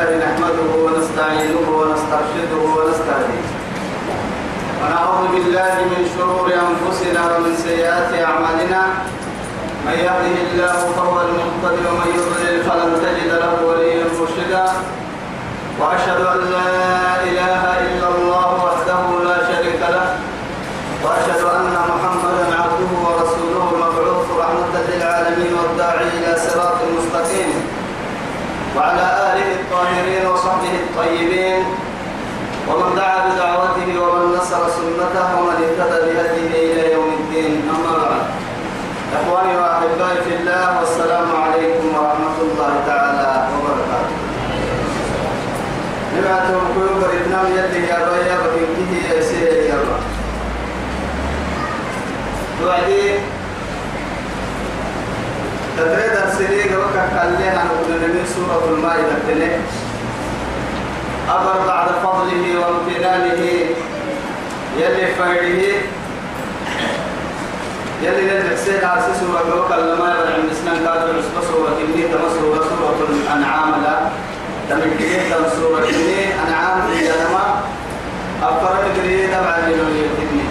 لله 0.00 0.16
نحمده 0.26 0.70
ونستعينه 0.84 1.66
ونسترشده 1.80 2.62
ونستهديه. 2.76 3.46
ونعوذ 4.80 5.22
بالله 5.32 5.74
من 5.92 6.02
شرور 6.14 6.46
أنفسنا 6.68 7.22
ومن 7.32 7.52
سيئات 7.56 8.10
أعمالنا. 8.28 8.82
من 9.86 9.96
يهده 10.06 10.36
الله 10.52 10.76
فهو 10.96 11.16
المهتدي 11.26 11.82
ومن 11.88 12.08
يضلل 12.16 12.56
فلن 12.68 12.90
تجد 13.04 13.32
له 13.42 13.54
وليا 13.68 14.04
مرشدا. 14.16 14.64
وأشهد 15.80 16.20
أن 16.34 16.40
لا 16.54 16.72
إله 17.28 17.62
إلا 17.86 18.08
الله 18.14 18.48
وحده 18.66 19.02
لا 19.28 19.38
شريك 19.50 19.80
له. 19.94 20.06
وأشهد 21.04 21.42
أن 21.58 21.74
محمدا 21.92 22.44
عبده 22.60 22.92
ورسوله 23.06 23.64
المبعوث 23.72 24.28
رحمة 24.42 24.74
للعالمين 24.88 25.52
والداعي 25.58 26.08
إلى 26.18 26.32
صراط 26.46 26.78
مستقيم. 26.96 27.52
وعلى 28.76 29.06
آله 29.16 29.29
الطاهرين 29.80 30.26
وصحبه 30.26 30.74
الطيبين 30.84 31.64
ومن 32.68 32.96
دعا 32.96 33.28
بدعوته 33.28 33.88
ومن 34.02 34.36
نصر 34.36 34.68
سنته 34.68 35.40
ومن 35.40 35.56
اهتدى 35.64 35.98
بهديه 36.06 36.72
إلى 36.72 36.92
يوم 36.92 37.12
الدين. 37.20 37.62
أما 37.70 37.92
بعد 37.98 38.22
إخواني 39.16 39.56
وأحبائي 39.56 40.22
في 40.28 40.34
الله 40.36 40.80
والسلام 40.80 41.28
عليكم 41.42 41.88
ورحمة 41.96 42.36
الله 42.42 42.72
تعالى 42.86 43.48
وبركاته. 43.54 44.16
نبعتهم 46.16 46.64
كيوب 46.74 47.02
إبنام 47.20 47.46
يده 47.52 47.80
يا 47.92 47.98
ريا 48.08 48.36
يا 49.16 49.22
سيدي 49.22 49.68
يا 49.68 49.74
رب. 49.74 50.02
توعدي 52.60 53.18
تدريد 55.80 56.16
السريق 56.28 56.78
وكا 56.78 57.24
لها 57.40 57.64
نقول 57.64 57.90
من 58.00 58.24
سورة 58.34 58.74
المائدة 58.74 59.14
تنه 59.28 59.58
أبر 61.28 61.66
بعد 61.66 61.86
فضله 62.02 62.44
وامتنانه 62.60 63.42
يلي 64.78 65.06
فايده 65.18 65.76
يلي 68.02 68.56
سيد 68.56 68.84
على 68.84 69.02
سورة 69.20 69.60
وكا 69.60 69.74
لما 69.74 70.14
يبدع 70.14 70.36
من 70.36 70.54
سنان 70.62 70.76
كادر 70.84 71.12
نسبة 71.18 71.52
سورة 71.52 71.70
إني 71.80 72.02
تمسورة 72.02 72.64
سورة 72.68 73.08
الأنعام 73.10 73.70
لا. 73.82 73.98
تمكيه 74.70 75.18
تم 75.34 75.44
سورة 75.60 75.78
إني 75.84 76.24
أنعام 76.48 76.80
إنما 76.80 77.60
أفرق 78.42 78.84
دريه 78.96 79.26
دبعا 79.26 79.58
لنولي 79.60 80.00
الإني 80.06 80.44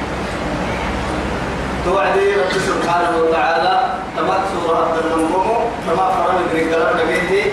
توعدي 1.86 2.36
رب 2.36 2.52
سبحانه 2.68 3.18
وتعالى 3.18 3.98
تمت 4.20 4.44
سورة 4.53 5.00
النمو 5.00 5.44
كما 5.88 6.06
فرن 6.12 6.39
بريكالر 6.52 6.92
نبيتي 7.03 7.44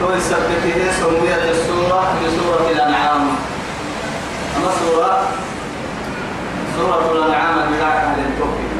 تو 0.00 0.12
السبتكيه 0.12 0.92
سمية 1.00 1.50
السورة 1.50 2.00
بسورة 2.20 2.66
الأنعام. 2.70 3.22
أما 4.56 4.70
سورة؟ 4.80 5.20
سورة 6.76 7.12
الأنعام 7.12 7.56
بتاعك 7.72 7.96
أهل 8.04 8.20
التوفيق. 8.28 8.72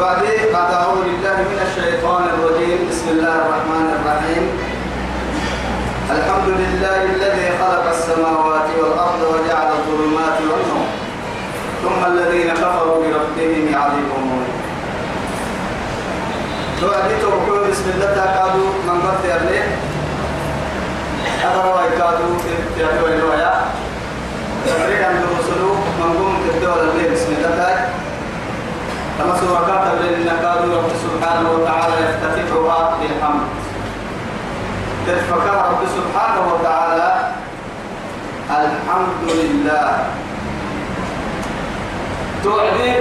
بعدين 0.00 0.52
بعد 0.52 0.72
أعوذ 0.74 1.02
بالله 1.04 1.36
من 1.50 1.58
الشيطان 1.66 2.22
الرجيم. 2.34 2.78
بسم 2.90 3.08
الله 3.08 3.34
الرحمن 3.34 3.86
الرحيم. 3.96 4.44
الحمد 6.10 6.48
لله 6.48 7.02
الذي 7.14 7.48
خلق 7.60 7.84
السماوات 7.90 8.68
والأرض 8.80 9.20
وجعل 9.32 9.68
الظلمات 9.78 10.38
والنور. 10.50 10.79
ثم 11.82 12.04
الذين 12.06 12.50
كفروا 12.50 13.04
بربهم 13.04 13.68
يعذبون 13.72 14.44
توعدت 16.80 17.24
وقول 17.24 17.70
بسم 17.70 17.90
الله 17.94 18.06
تاكادوا 18.06 18.70
من 18.86 18.98
قد 19.06 19.24
يرلي 19.24 19.62
أدروا 21.44 21.82
يكادوا 21.82 22.36
تيادوا 22.76 23.08
الرواية 23.08 23.54
تقريبا 24.66 25.10
الرسل 25.10 25.62
من 26.00 26.10
قوم 26.18 26.36
تدور 26.48 26.80
اللي 26.80 27.08
بسم 27.14 27.32
الله 27.38 27.56
تاك 27.56 27.88
كما 29.18 29.36
سورة 29.40 29.60
كاتب 29.66 30.20
لنا 30.20 30.34
كادوا 30.42 30.76
رب 30.76 30.90
سبحانه 31.04 31.50
وتعالى 31.50 31.94
يفتتحها 32.04 32.96
بالحمد. 33.00 33.46
تفكر 35.06 35.54
رب 35.70 35.82
سبحانه 35.96 36.54
وتعالى. 36.54 37.10
الحمد 38.50 39.30
لله. 39.30 40.04
توعدي 42.44 42.92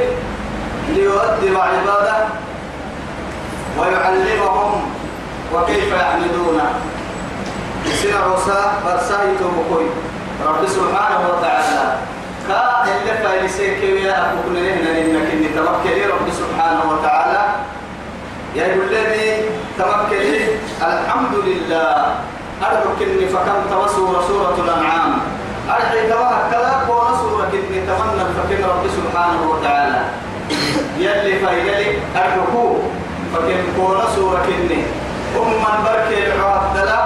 ليؤدب 0.89 1.55
عباده 1.57 2.17
ويعلمهم 3.79 4.91
وكيف 5.53 5.94
يحمدون. 5.94 6.61
سنة 7.85 8.19
عصا 8.19 8.73
برساي 8.85 9.27
توبكوي 9.39 9.85
رب 10.45 10.67
سبحانه 10.67 11.19
وتعالى. 11.29 11.95
كا 12.47 12.83
اللي 12.83 13.13
فايلسيك 13.23 13.83
يا 13.83 14.31
أبو 14.31 14.38
كنين 14.45 14.88
إنك 14.88 15.31
إني 15.33 15.50
توكلي 15.56 16.06
رب 16.06 16.27
سبحانه 16.31 16.81
وتعالى. 16.91 17.41
يا 18.56 18.66
الذي 18.66 19.50
توكلي 19.77 20.39
الحمد 20.81 21.35
لله. 21.45 22.16
أرجوك 22.63 23.01
إني 23.01 23.27
فكم 23.27 23.59
توسور 23.71 24.23
سورة 24.27 24.56
الأنعام. 24.63 25.21
أرحي 25.69 26.07
إني 26.07 26.99
تمنى 27.89 28.25
فكين 28.38 28.61
رب 28.66 28.83
سبحانه 28.97 29.41
وتعالى. 29.51 30.01
يلي 30.97 31.39
فايلي 31.39 31.97
أرجوكو 32.16 32.66
فكين 33.33 33.63
كون 33.77 34.00
سورة 34.16 34.47
أم 35.38 35.50
من 35.63 35.77
بركي 35.85 36.19
العواد 36.27 36.63
دلا. 36.75 37.01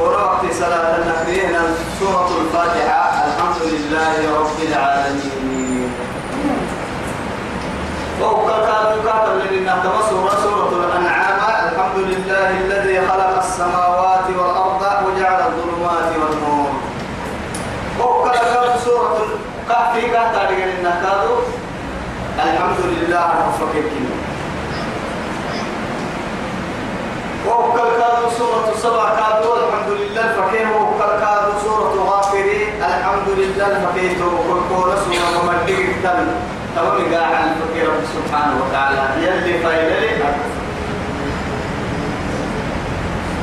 وروقت 0.00 0.42
صلاة 0.52 0.96
النخرين 0.98 1.54
سورة 2.00 2.30
الفاتحة. 2.40 3.02
الحمد 3.28 3.60
لله 3.72 4.16
رب 4.40 4.58
العالمين. 4.68 5.90
فوق 8.20 8.46
كاتب 8.46 9.04
كاتب 9.04 9.52
لنا 9.52 9.74
تمسوا 9.84 10.28
سورة 10.42 10.72
الأنعام 10.84 11.40
الحمد 11.68 11.98
لله 12.10 12.50
الذي 12.64 12.96
خلق 13.08 13.32
السماوات 13.44 14.26
والأرض 14.38 14.82
وجعل 15.04 15.40
الظلمات 15.48 16.10
والنور 16.20 16.70
فوق 17.98 18.32
كاتب 18.32 18.76
سورة 18.84 19.16
كاتب 20.02 20.58
لنا 20.80 20.90
كاتب 21.02 21.38
الحمد 22.38 22.80
لله 22.84 23.26
رب 23.46 23.54
العالمين 23.62 24.10
وكل 27.48 27.88
كادو 28.00 28.26
سورة 28.38 28.66
السبع 28.74 29.04
كادو 29.14 29.50
الحمد 29.54 29.90
لله 30.00 30.26
فكيه 30.36 30.66
وكل 30.76 31.12
كادو 31.22 31.52
سورة 31.64 31.94
غافري 32.10 32.68
الحمد 32.78 33.28
لله 33.38 33.72
فكيه 33.86 34.24
وكل 34.24 34.60
كون 34.68 34.90
سورة 35.06 35.42
ممدك 35.42 35.86
تن 36.02 36.26
تمام 36.76 37.14
قاعد 37.14 37.46
الفكير 37.54 37.90
سبحانه 38.14 38.54
وتعالى. 38.62 39.02
يلي 39.22 39.58
فايلي 39.62 40.10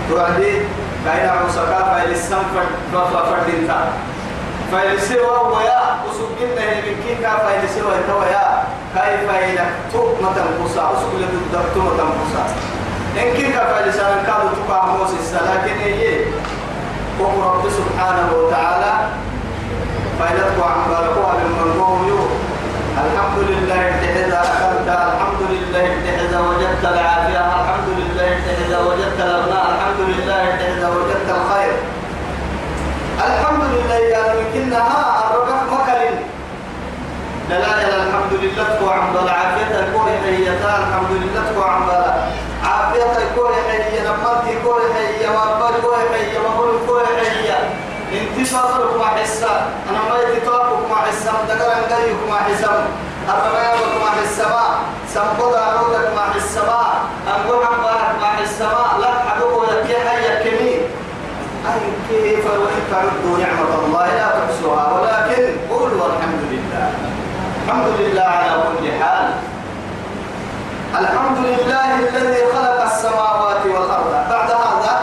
توعدي 0.09 0.53
كاين 1.05 1.29
عوسكا 1.29 1.79
فايل 1.91 2.11
السم 2.11 2.43
فردينتا 2.93 3.79
فايل 3.79 4.10
سوى 4.71 5.53
ويا 5.53 5.81
وسجلنا 6.07 6.65
من 6.75 6.95
كيكا 7.07 7.29
فايل 7.29 7.69
سوى 7.69 7.95
تويا 8.07 8.63
كاي 8.95 9.27
فايلك 9.27 9.71
تو 9.93 10.15
متنقصا 10.21 10.89
وسجل 10.89 11.23
الدكتور 11.23 11.83
متنقصا 11.83 12.45
إن 13.17 13.27
كنت 13.37 13.55
فلسان 13.55 14.23
كادو 14.27 14.47
تقع 14.67 14.85
موسى 14.85 15.35
لكن 15.35 15.77
هي 15.79 16.19
وهو 17.19 17.53
رب 17.53 17.69
سبحانه 17.69 18.29
وتعالى. 18.37 18.93
فإذا 20.19 20.45
عن 20.63 20.89
باركوها 20.89 21.33
من 21.33 21.81
قوم 21.81 22.29
الحمد 22.97 23.39
لله 23.49 23.81
اتحذا 23.89 24.39
أكلت 24.39 24.87
الحمد 24.87 25.41
لله 25.49 25.85
اتحذا 25.85 26.39
وجدت 26.39 26.83
العافية 26.83 27.39
الحمد 27.61 27.89
لله 27.97 28.27
اتحذا 28.37 28.79
وجدت 28.79 29.19
الأبناء 29.19 29.65
الحمد 29.75 29.99
لله 30.09 30.41
اتحذا 30.53 30.87
وجدت 30.89 31.29
الخير 31.29 31.73
الحمد 33.27 33.63
لله 33.73 33.95
يا 33.95 34.23
يمكنها 34.33 35.23
الرقم 35.31 35.59
مكل 35.73 36.01
دلالة 37.49 37.95
الحمد 38.03 38.33
لله 38.33 38.63
تكو 38.63 38.89
عن 38.89 39.15
العافية 39.23 39.65
تكون 39.81 40.09
حيتها 40.25 40.77
الحمد 40.83 41.11
لله 41.11 41.41
تكو 41.51 41.61
عن 41.61 41.81
عافية 42.65 43.03
تكون 43.13 43.53
حية 43.69 44.01
نمت 44.07 44.41
تكون 44.49 44.81
حية 44.95 45.29
وأبد 45.29 45.77
تكون 45.77 45.95
حية 46.13 46.39
وأقول 46.39 46.79
تكون 46.85 47.03
حية. 47.05 47.57
انتصارك 48.13 48.95
مع 48.99 49.07
حسة 49.07 49.51
أنا 49.89 49.99
ما 50.09 50.17
يتطابق 50.21 50.79
مع 50.91 50.97
حسة 51.05 51.31
مدقر 51.43 51.71
أنقريك 51.77 52.15
مع 52.29 52.37
حسة 52.37 52.83
الرميامك 53.29 54.01
مع 54.03 54.13
السماء 54.23 54.79
سنبض 55.13 55.53
عودك 55.55 56.09
مع 56.15 56.35
السماء 56.35 57.00
تعدوا 63.01 63.37
نعمة 63.37 63.85
الله 63.85 64.05
لا 64.05 64.29
تحصوها 64.39 64.85
ولكن 64.93 65.43
قولوا 65.69 66.05
الحمد 66.05 66.41
لله. 66.51 66.87
الحمد 67.65 67.87
لله 67.99 68.21
على 68.21 68.53
كل 68.67 68.85
حال. 69.01 69.27
الحمد 71.01 71.37
لله 71.37 71.89
الذي 71.99 72.41
خلق 72.53 72.79
السماوات 72.91 73.63
والأرض. 73.65 74.11
بعد 74.29 74.51
هذا 74.51 74.95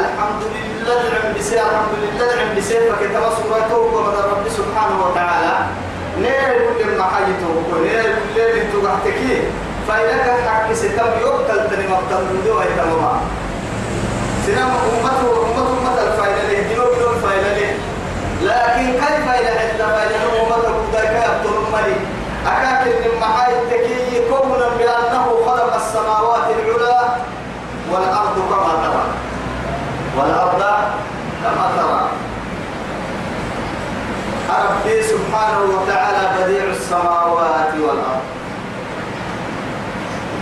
الحمد 0.00 0.42
لله 0.56 1.00
العم 1.08 1.28
بسير 1.38 1.62
الحمد 1.72 1.94
لله 2.04 2.28
العم 2.34 2.52
بسير 2.58 2.80
فكتب 2.92 3.24
سورته 3.40 3.78
ومن 3.78 4.14
رب 4.32 4.44
سبحانه 4.58 4.96
وتعالى. 5.06 5.54
نير 6.20 6.52
كل 6.78 6.98
ما 6.98 7.04
حاجته 7.04 7.52
نير 7.84 8.04
كل 8.04 8.40
اللي 8.40 8.64
تقعتكي 8.72 9.34
فإنك 9.88 10.26
حق 10.48 10.72
ستم 10.72 11.10
يقتل 11.24 11.60
من 11.70 11.96
التنمى 12.00 12.50
ويتمى 12.50 13.12
سنة 14.46 14.64
أمته 14.64 15.28
أمته 15.42 15.68
مثل 15.86 16.08
فإن 16.18 16.38
الهديوك 16.48 16.97
لكن 18.42 18.92
كيف 18.92 19.26
إلى 19.40 19.48
عند 19.48 19.80
فائدة 19.82 20.16
أمته 20.42 20.74
كذلك 20.92 21.24
يبطل 21.24 21.56
الملي 21.66 21.96
أكاكل 22.46 22.90
من 22.90 23.20
محاي 23.20 23.52
التكي 23.58 24.28
كونا 24.30 24.68
بأنه 24.78 25.26
خلق 25.46 25.74
السماوات 25.74 26.44
العلى 26.50 27.16
والأرض 27.92 28.36
كما 28.50 28.72
ترى. 28.84 29.04
والأرض 30.18 30.62
كما 31.42 31.66
ترى. 31.76 32.08
ربي 34.48 35.02
سبحانه 35.02 35.60
وتعالى 35.74 36.44
بديع 36.44 36.64
السماوات 36.64 37.74
والأرض. 37.74 38.22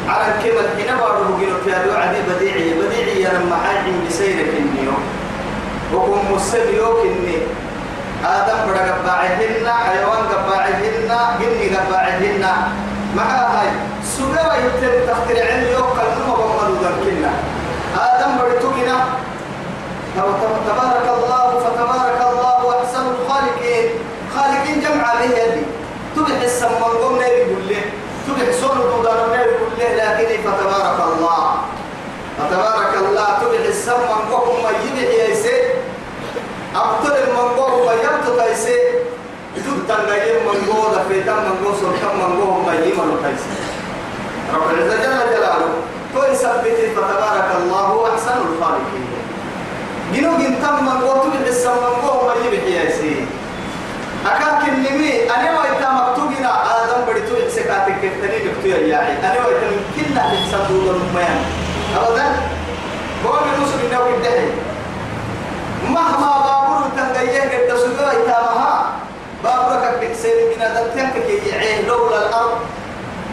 على 0.09 0.33
كلمة 0.43 0.69
حين 0.77 0.97
بارو 0.97 1.35
قلت 1.35 1.67
يا 1.67 1.79
دو 1.85 1.93
عدي 1.93 2.19
بديعي 2.29 2.75
بديعي 2.75 3.23
لما 3.35 3.57
حاجم 3.57 4.07
بسيرك 4.09 4.49
النيو 4.59 4.93
وكم 5.95 6.35
مسليو 6.35 7.03
كني 7.03 7.37
آدم 8.25 8.59
بڑا 8.67 8.83
قباعهن 8.93 9.67
حيوان 9.87 10.23
قباعهن 10.33 11.11
جني 11.41 11.77
قباعهن 11.77 12.45
مع 13.17 13.25
هاي 13.25 13.69
سبوا 14.05 14.55
يتم 14.65 14.95
تخترع 15.09 15.45
علم 15.53 15.69
يوقع 15.73 16.03
نما 16.03 16.35
بمدو 16.37 16.75
ذنكنا 16.85 17.33
آدم 17.97 18.39
بڑتوكنا 18.39 18.97
تبارك 20.67 21.07
الله 21.17 21.61
فتبارك 21.65 22.21
الله 22.33 22.81
أحسن 22.81 23.05
الخالقين 23.15 23.87
خالقين 24.37 24.81
جمع 24.81 25.15
به 25.15 25.25
يدي 25.25 25.63
تبح 26.17 26.41
السمى 26.43 26.87
نبي 27.05 27.25
يقول 27.25 27.69
له 27.69 27.85
تبح 28.27 28.49
دودان 28.91 29.29
نبي 29.29 29.43
يقول 29.43 29.73
له 29.79 29.89
لكن 29.95 30.43
فتبارك 30.43 31.01
الله 31.13 31.55
فتبارك 32.39 32.95
الله 32.97 33.29
تبح 33.41 33.65
السمى 33.69 34.17
قوم 34.33 34.63
ما 34.63 34.71
يبح 34.71 35.29
يسي 35.31 35.57
أبطل 36.77 37.17
من 37.33 37.49
قوم 37.59 37.87
ما 37.87 37.93
يبطل 37.93 38.53
يسي 38.53 38.77
يدود 39.57 39.79
تنغيين 39.89 40.37
من 40.47 40.73
قوم 40.73 40.93
في 41.09 41.21
تم 41.23 41.37
من 41.37 41.57
قوم 41.65 41.75
سلطان 41.81 42.17
من 42.17 42.41
قوم 42.41 42.67
ما 42.67 42.73
يمن 42.75 43.11
يسي 43.35 43.57
رب 44.55 44.71
العزة 44.71 44.97
جل 45.03 45.37
جلاله 45.37 45.71
تو 46.15 46.23
يثبت 46.33 46.79
فتبارك 46.97 47.49
الله 47.63 47.89
أحسن 48.15 48.37
الخالقين 48.49 49.09
جنو 50.15 50.31
جن 50.39 50.55
تم 50.63 50.85
من 50.85 50.99
قوم 51.09 51.31
بالحسن 51.31 51.71
من 51.71 51.95
قوم 52.09 52.27
ما 52.29 52.35
يبح 52.45 52.65
يسي 52.89 53.17
أكاك 54.27 54.69
النمي 54.69 55.31
أنا 55.37 55.59
وإنت 55.59 55.83
مكتوبنا 55.99 56.51
آدم 56.77 57.01
بديتو 57.13 57.35
إحسكاتك 57.47 57.95
كتني 58.03 58.37
نكتو 58.47 58.67
يا 58.69 58.77
ياعي 58.77 59.13
أنا 59.19 59.39
وإنت 59.47 59.63
من 59.73 59.81
كل 59.97 60.21
حسن 60.21 60.61
دول 60.69 60.97
الميان 60.97 61.41
أبدا 61.97 62.27
قوم 63.25 63.45
المسلم 63.57 63.89
نوي 63.93 64.15
الدهي 64.17 64.49
مهما 65.85 66.33
بابور 66.47 66.83
تنقيه 66.97 67.41
قد 67.41 67.77
سجوا 67.79 68.11
إتامها 68.13 68.93
بابورك 69.45 69.99
بكسير 70.01 70.57
من 70.57 70.63
أدتك 70.63 71.13
كي 71.27 71.49
يعيه 71.49 71.87
لولا 71.87 72.29
الأرض. 72.29 72.59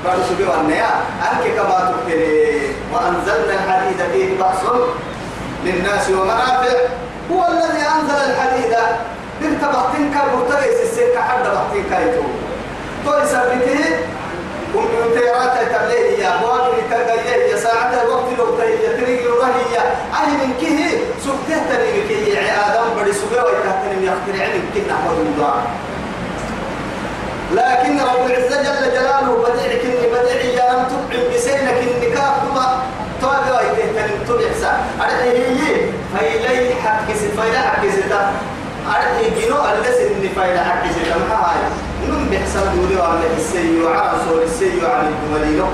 بعد 0.06 0.18
سجوا 0.30 0.62
النيا 0.62 0.90
أنك 1.32 1.56
كما 1.56 1.78
تكتري 1.92 2.76
وأنزلنا 2.94 3.54
الحديد 3.54 4.00
فيه 4.12 4.40
بأس 4.40 4.62
للناس 5.66 6.10
ومنافع. 6.10 6.78
هو 7.32 7.46
الذي 7.48 7.84
أنزل 7.96 8.32
الحديد. 8.32 8.74
انت 9.42 9.64
بحتين 9.64 10.14
كاي 10.14 10.36
مرتقيس 10.36 10.82
السكة 10.84 11.22
حد 11.22 11.44
بحتين 11.44 11.84
كاي 11.90 12.06
تو 12.16 12.24
تو 13.06 13.12
كمبيوترات 14.74 15.54
تبليه 15.74 16.24
يا 16.26 16.32
بوان 16.42 16.62
لتغييه 16.78 17.52
يا 17.52 17.58
ساعة 17.58 17.94
وقت 18.10 18.30
لو 18.40 18.58
تهي 18.58 18.78
تريق 18.98 19.22
رهي 19.42 19.78
أهل 20.14 20.32
من 20.32 20.54
كيه 20.60 20.90
سبته 21.26 21.62
تريق 21.70 22.08
كي 22.08 22.40
آدم 22.40 23.02
بدي 23.02 23.14
سبه 23.14 23.44
ويتهتنم 23.44 24.04
يخترع 24.04 24.48
من 24.54 24.64
كنا 24.74 24.94
أحمد 24.94 25.18
الله 25.20 25.56
لكن 27.54 28.00
رب 28.00 28.26
العزة 28.26 28.62
جل 28.64 28.92
جلاله 28.92 29.44
بديع 29.44 29.82
كني 29.82 30.08
بديع 30.14 30.42
يا 30.42 30.74
لم 30.74 30.84
تبعد 30.90 31.34
بسينك 31.36 31.78
النكاح 31.84 32.34
كما 32.44 32.84
توابع 33.22 33.60
ويتهتنم 33.62 34.26
تبع 34.28 34.54
سا 34.62 34.72
أرحيه 35.02 35.92
فإلي 36.14 36.76
حق 36.76 37.08
سفيلا 37.14 37.60
حق 37.62 37.84
ستا 37.88 38.32
أرحي 38.88 39.30
جنو 39.42 39.56
ألس 39.56 39.98
إني 39.98 40.30
فايدة 40.30 40.64
حق 40.64 40.84
ستا 40.92 41.83
نم 42.10 42.24
بحسن 42.32 42.66
دولي 42.76 42.96
وعلى 43.02 43.28
السيو 43.38 43.90
على 43.90 44.12
صور 44.26 44.42
السيو 44.44 44.88
على 44.88 45.08
الجمالينو 45.08 45.68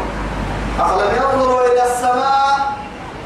أفلم 0.80 1.12
ينظروا 1.22 1.62
إلى 1.62 1.84
السماء 1.84 2.60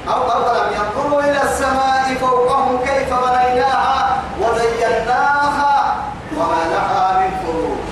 أو 0.07 0.27
أفلم 0.27 0.67
ينظروا 0.77 1.21
إلى 1.21 1.41
السماء 1.43 2.15
فوقهم 2.21 2.77
كيف 2.77 3.09
بنيناها 3.09 4.23
وزيناها 4.41 5.95
وما 6.37 6.61
لها 6.71 7.19
من 7.19 7.31
فروج. 7.43 7.83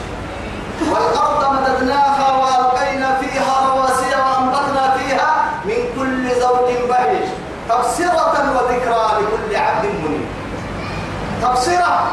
والأرض 0.91 1.41
مددناها 1.55 2.27
وألقينا 2.41 3.17
فيها 3.21 3.53
رواسي 3.69 4.11
وأنبتنا 4.21 4.97
فيها 4.97 5.31
من 5.65 5.79
كل 5.95 6.41
زوج 6.41 6.69
بهيج. 6.89 7.27
تبصرة 7.69 8.35
وذكرى 8.55 9.03
لكل 9.19 9.55
عبد 9.55 9.85
منيب. 9.85 10.27
تبصرة 11.41 12.07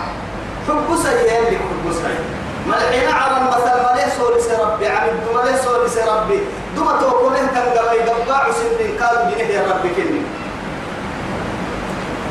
حب 0.68 0.96
سيئة 1.02 1.47
ملحين 2.78 3.08
على 3.08 3.36
المثل 3.36 3.76
ما 3.82 3.92
ليس 3.96 4.20
وليس 4.20 4.60
ربي؟ 4.60 4.86
عبد 4.88 5.24
ما 5.34 5.50
ليس 5.50 5.66
وليس 5.66 5.98
ربي؟ 5.98 6.40
دوما 6.76 7.00
توقونه 7.00 7.38
تنقبي 7.38 7.98
دباع 7.98 8.46
سنين 8.50 8.98
قالوا 9.00 9.30
جنيه 9.30 9.44
يا 9.44 9.62
ربي 9.70 9.88
كني. 9.88 10.22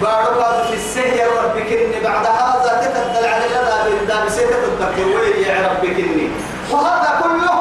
قالوا 0.03 0.63
في 0.67 0.73
السهي 0.73 1.17
يا 1.17 1.27
ربي 1.43 1.61
كني 1.63 1.99
بعد 2.03 2.25
هذا 2.25 2.81
تتدل 2.81 3.25
على 3.25 3.45
جدا 3.49 3.83
بالدام 3.83 4.29
سيتك 4.29 4.63
الدكتور 4.63 5.25
يا 5.47 5.69
ربي 5.69 5.87
كني؟ 5.87 6.29
وهذا 6.71 7.09
كله 7.23 7.55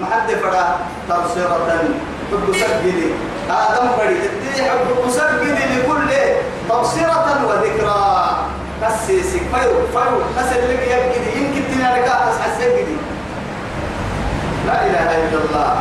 ما 0.00 0.06
حد 0.12 0.30
فرا 0.34 0.78
تبصرة 1.08 1.84
حب 2.32 2.54
سجدي. 2.54 3.14
آدم 3.50 3.88
بري 3.98 4.18
تدي 4.18 4.62
حب 4.62 5.10
سجدي 5.10 5.52
لكل 5.52 6.10
تبصرة 6.68 7.46
وذكرى. 7.48 8.36
كسيسك 8.82 9.40
فيو 9.54 9.72
فيو 9.92 10.16
كسر 10.36 10.60
لك 10.70 10.82
يبقي 10.92 11.38
يمكن 11.38 11.62
تنالك 11.72 12.08
أسحس 12.08 12.60
يبقي 12.60 12.96
لا 14.66 14.86
إله 14.86 15.08
إلا 15.24 15.38
الله. 15.44 15.76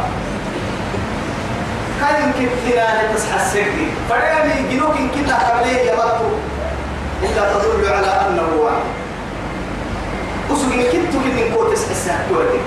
كان 2.01 2.15
يمكن 2.23 2.49
تنالك 2.65 3.09
أسحس 3.15 3.55
يبقي 3.55 3.87
فريني 4.09 4.55
جنوك 4.71 4.95
يمكن 4.99 5.27
تحكمليه 5.27 5.91
يمطو 5.91 6.29
إلا 7.23 7.43
تدل 7.53 7.93
على 7.93 8.11
أنه 8.27 8.47
واحد. 8.61 8.85
أسوك 10.51 10.73
يمكن 10.73 11.09
تكن 11.11 11.51
نقول 11.51 11.73
تسحس 11.73 12.07
يبقي 12.31 12.59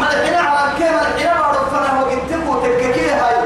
ما 0.00 0.06
الحين 0.12 0.34
على 0.34 0.72
الكلمة 0.72 1.00
الحين 1.08 1.30
ما 1.40 1.46
رفنا 1.50 2.00
وقنتكو 2.00 2.60
تككيه 2.62 3.14
هاي. 3.14 3.36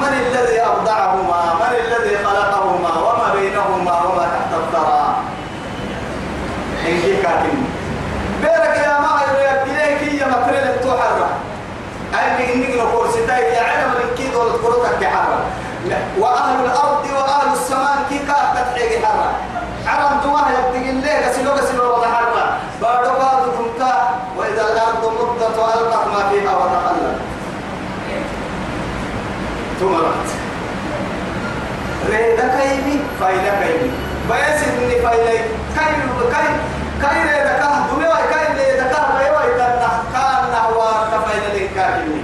من 0.00 0.08
الذي 0.08 0.60
أبدعهما 0.60 1.54
من 1.60 1.72
الذي 1.84 2.16
خلقهما؟ 2.24 2.90
وما 2.98 3.34
بينهما؟ 3.34 4.02
وما 4.02 4.26
كاتم 7.26 7.58
بيرك 8.42 8.76
يا 8.86 9.00
ما 9.00 9.20
يبديك 9.42 10.20
يا 10.20 10.26
مكرل 10.26 10.66
التوحرة 10.74 11.28
أنك 12.14 12.40
إنك 12.54 12.70
نقول 12.78 13.08
ستاي 13.10 13.42
يا 13.54 13.60
علم 13.62 13.90
من 13.90 14.14
كيد 14.16 14.34
ولا 14.34 14.52
تقولك 14.52 15.04
حرة 15.04 15.40
وأهل 16.18 16.64
الأرض 16.64 17.04
وأهل 17.16 17.52
السماء 17.52 17.98
كي 18.08 18.18
كات 18.18 18.66
تحيق 18.74 19.04
حرة 19.04 19.30
عرم 19.86 20.20
دواه 20.24 20.44
يبدي 20.50 20.90
الليل 20.90 21.34
سلو 21.34 21.56
سلو 21.56 21.94
ولا 21.98 22.06
حرة 22.08 22.58
بارو 22.82 23.18
بارو 23.18 23.52
كنتا 23.58 24.18
وإذا 24.36 24.62
الأرض 24.72 25.02
مدت 25.04 25.58
وألقت 25.58 26.06
ما 26.08 26.30
فيها 26.30 26.56
وتخلت 26.56 27.18
تمرت 29.80 30.26
ريدا 32.10 32.48
كيمي 32.58 33.00
فايدا 33.20 33.52
كيمي 33.62 33.90
بيس 34.30 34.62
إني 34.68 35.00
فايدا 35.02 35.32
كاي 35.76 36.46
كاي 37.02 37.10
كاي 37.10 37.22
ريدا 37.22 37.52
كه 37.58 37.86
دمي 37.92 38.06
واي 38.08 38.24
كاي 38.30 38.46
ريدا 38.58 38.84
كه 38.92 39.18
بيو 39.18 39.34
واي 39.36 39.50
كنا 39.54 39.90
كان 40.12 40.50
نهوا 40.52 40.90
كفايدا 41.12 41.48
لين 41.54 41.68
كاكيني 41.74 42.22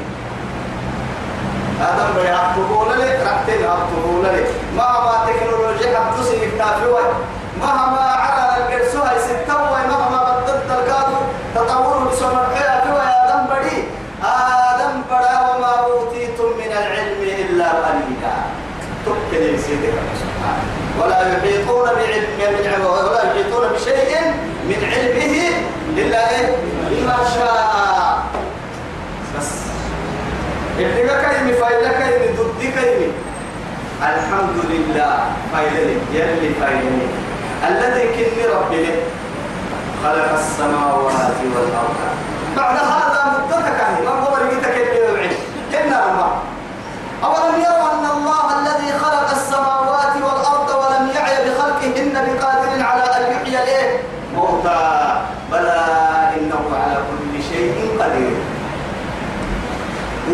هذا 1.80 2.04
بيا 2.16 2.38
تقول 2.56 2.98
لي 2.98 3.04
ركتين 3.04 3.62
تقول 3.62 4.22
لي 4.22 4.44
ما 4.76 4.88
ما 5.04 5.14
تكنولوجيا 5.26 5.98
حدث 5.98 6.32
يكتافي 6.42 6.86
واي 6.88 7.04
مهما 7.60 8.00
على 8.00 8.64
الجرسوها 8.64 9.12
يستوى 9.16 9.78
مهما 9.88 10.40
بدلت 10.40 10.70
الكادو 10.78 11.16
تطور 11.54 12.08
بسمر 12.08 12.46
حياته 12.54 12.94
يا 12.94 13.26
دم 13.30 13.44
بدي 13.54 13.84
آدم 14.24 15.02
بدا 15.10 15.40
وما 15.40 15.72
أوتيتم 15.84 16.44
من 16.58 16.72
العلم 16.72 17.22
إلا 17.22 17.68
قليلا 17.70 18.34
تبكي 19.06 19.58
سيدك 19.58 19.94
سبحانه 20.20 20.64
ولا 21.00 21.38
يحيطون 21.38 21.84
بعلم 21.84 22.84
ولا 22.84 23.22
يحيطون 23.24 23.68
بشيء 23.68 24.51
من 24.64 24.76
علمه 24.92 25.48
إلا 25.98 26.30
إيه؟ 26.30 26.56
بما 26.90 27.16
شاء. 27.34 28.22
بس. 29.38 29.50
اللي 30.78 31.02
كاين 31.08 31.54
فايلة 31.60 31.88
كاين 31.92 32.36
ضد 32.36 32.62
كاين 32.74 33.12
الحمد 34.02 34.56
لله 34.70 35.14
فايلة 35.52 36.00
يلي 36.12 36.54
فايلة 36.60 37.08
الذي 37.68 38.04
كن 38.08 38.50
ربي 38.56 38.86
خلق 40.04 40.32
السماوات 40.38 41.36
والأرض. 41.54 41.96
بعد 42.56 42.76
هذا 42.76 43.38
مدتك 43.38 43.80
ما 44.04 44.10
هو 44.10 44.36
رجيتك 44.36 44.76
اللي 44.76 45.28
كنا 45.72 46.10
الله 46.10 46.32
أولم 47.24 47.60
يروا 47.60 47.92
أن 47.92 48.06
الله 48.16 48.60
الذي 48.60 48.98
خلق 48.98 49.30
السماوات 49.30 50.14
والأرض 50.16 50.68
ولم 50.70 51.10
يعي 51.16 51.36
بخلقهن 51.50 52.12
بقادر 52.14 52.82
على 52.84 53.02
أن 53.02 53.32
يحيي 53.32 53.62
الإيه؟ 53.62 54.00
موتى 54.34 55.20
بلى 55.52 55.84
إنه 56.36 56.60
على 56.84 56.96
كل 56.96 57.42
شيء 57.42 57.96
قدير 58.00 58.36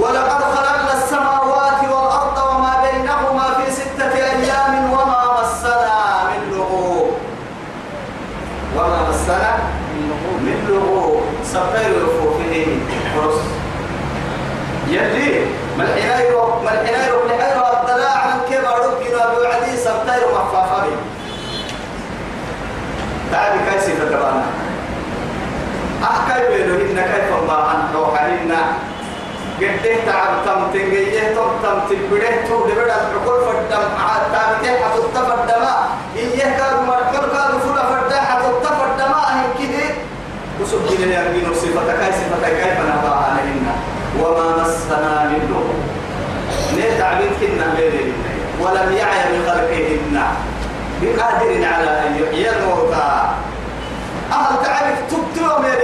ولقد 0.09 0.43
خلقنا 0.55 0.93
السماوات 0.93 1.81
والأرض 1.83 2.39
وما 2.51 2.73
بينهما 2.83 3.45
في 3.57 3.73
ستة 3.73 4.13
أيام 4.15 4.93
وما 4.93 5.41
مسنا 5.41 6.01
من 6.31 6.57
لغوب. 6.57 7.11
وما 8.77 9.09
مسنا 9.11 9.53
من 10.41 10.57
لغوب. 10.69 11.23
سبقين 11.45 11.93
رفوفه 12.05 12.67
فرص 13.15 13.41
يلي 14.89 15.47
ملحنايرو 15.79 16.61
ملحنايرو 16.65 17.19
ملحنايرو 17.25 17.65
الدلاع 17.81 18.19
عن 18.19 18.39
كيف 18.49 18.65
أردنا 18.65 19.23
بوعدي 19.35 19.77
سبتايرو 19.77 20.29
مفافا 20.29 20.83
بي 20.85 20.93
تعالي 23.33 23.59
كيسي 23.71 23.93
فتبانا 23.93 24.45
أحكي 26.03 26.49
بينو 26.49 26.75
إن 26.75 26.97
كيف 26.97 27.29
الله 27.43 27.63
عن 27.65 27.79
روحانينا 27.95 28.61
قده 29.61 29.95
تعب 30.07 30.33
تم 30.47 30.61
تنجيه 30.73 31.35
تم 31.35 31.51
تم 31.63 31.79
تبده 31.91 32.47
تو 32.49 32.67
دبدا 32.69 32.95
عقول 32.95 33.41
فدم 33.47 33.85
عاد 34.05 34.23
تابته 34.33 34.73
حتى 34.85 35.01
تفدم 35.15 35.65
إيه 36.17 36.57
كارو 36.59 36.83
مرحل 36.87 37.25
كارو 37.35 37.59
فلا 37.59 37.83
فدا 37.91 38.21
حتى 38.21 38.51
تفدم 38.65 39.13
أهم 39.13 39.51
كده 39.59 39.87
وسبحان 40.61 41.03
الله 41.03 41.19
يرجين 41.19 41.55
صفتك 41.55 41.99
هاي 42.03 42.13
صفتك 42.13 42.53
كيف 42.63 42.79
نباها 42.81 43.25
علينا 43.31 43.73
وما 44.21 44.63
مسنا 44.63 45.25
من 45.31 45.43
لغة 45.51 45.75
ليه 46.77 46.99
تعبيد 46.99 47.31
كنا 47.41 47.75
بين 47.77 48.13
ولم 48.61 48.97
يعي 48.97 49.21
بخلقهن 49.33 50.23
بقادر 51.03 51.51
على 51.75 51.91
أن 52.07 52.13
يحيي 52.23 52.51
الموتى 52.51 53.11
أهل 54.33 54.65
تعرف 54.65 54.99
تبتلو 55.11 55.59
مير 55.63 55.79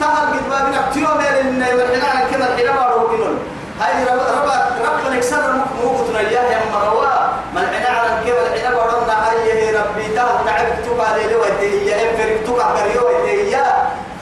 تهل 0.00 0.26
قد 0.32 0.48
بابنا 0.50 0.88
بتلو 0.90 1.08
مير 1.18 1.40
النية 1.40 1.74
والحنا 1.74 2.30
كذا 2.30 2.54
الحنا 2.54 2.72
بارو 2.80 3.06
بنون 3.06 3.38
هاي 3.80 4.04
رب 4.04 4.20
رب 4.20 4.48
رب 4.86 5.12
نكسر 5.12 5.54
موقتنا 5.84 6.18
إياه 6.18 6.50
يا 6.52 6.60
مروا 6.72 7.06
من 7.54 7.66
حنا 7.72 7.98
على 7.98 8.10
كذا 8.26 8.54
الحنا 8.54 8.70
بارونا 8.76 9.30
هاي 9.30 9.52
هي 9.52 9.76
ربي 9.76 10.06
تهل 10.14 10.44
تعرف 10.46 10.86
تبع 10.86 11.16
لي 11.16 11.32
لو 11.32 11.42
هي؟ 11.42 11.94
إم 11.94 12.16
فرق 12.16 12.36
تبع 12.46 12.66
كريو 12.76 13.06
هي؟ 13.26 13.62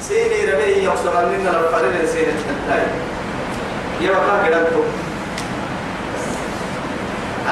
سيني 0.00 0.52
ربي 0.52 0.84
يقصر 0.84 1.20
لنا 1.20 1.50
الفرد 1.50 2.06
سيني. 2.12 2.32
تنتهي 2.32 2.86
يا 4.00 4.10
وكان 4.10 4.46
كده 4.46 4.60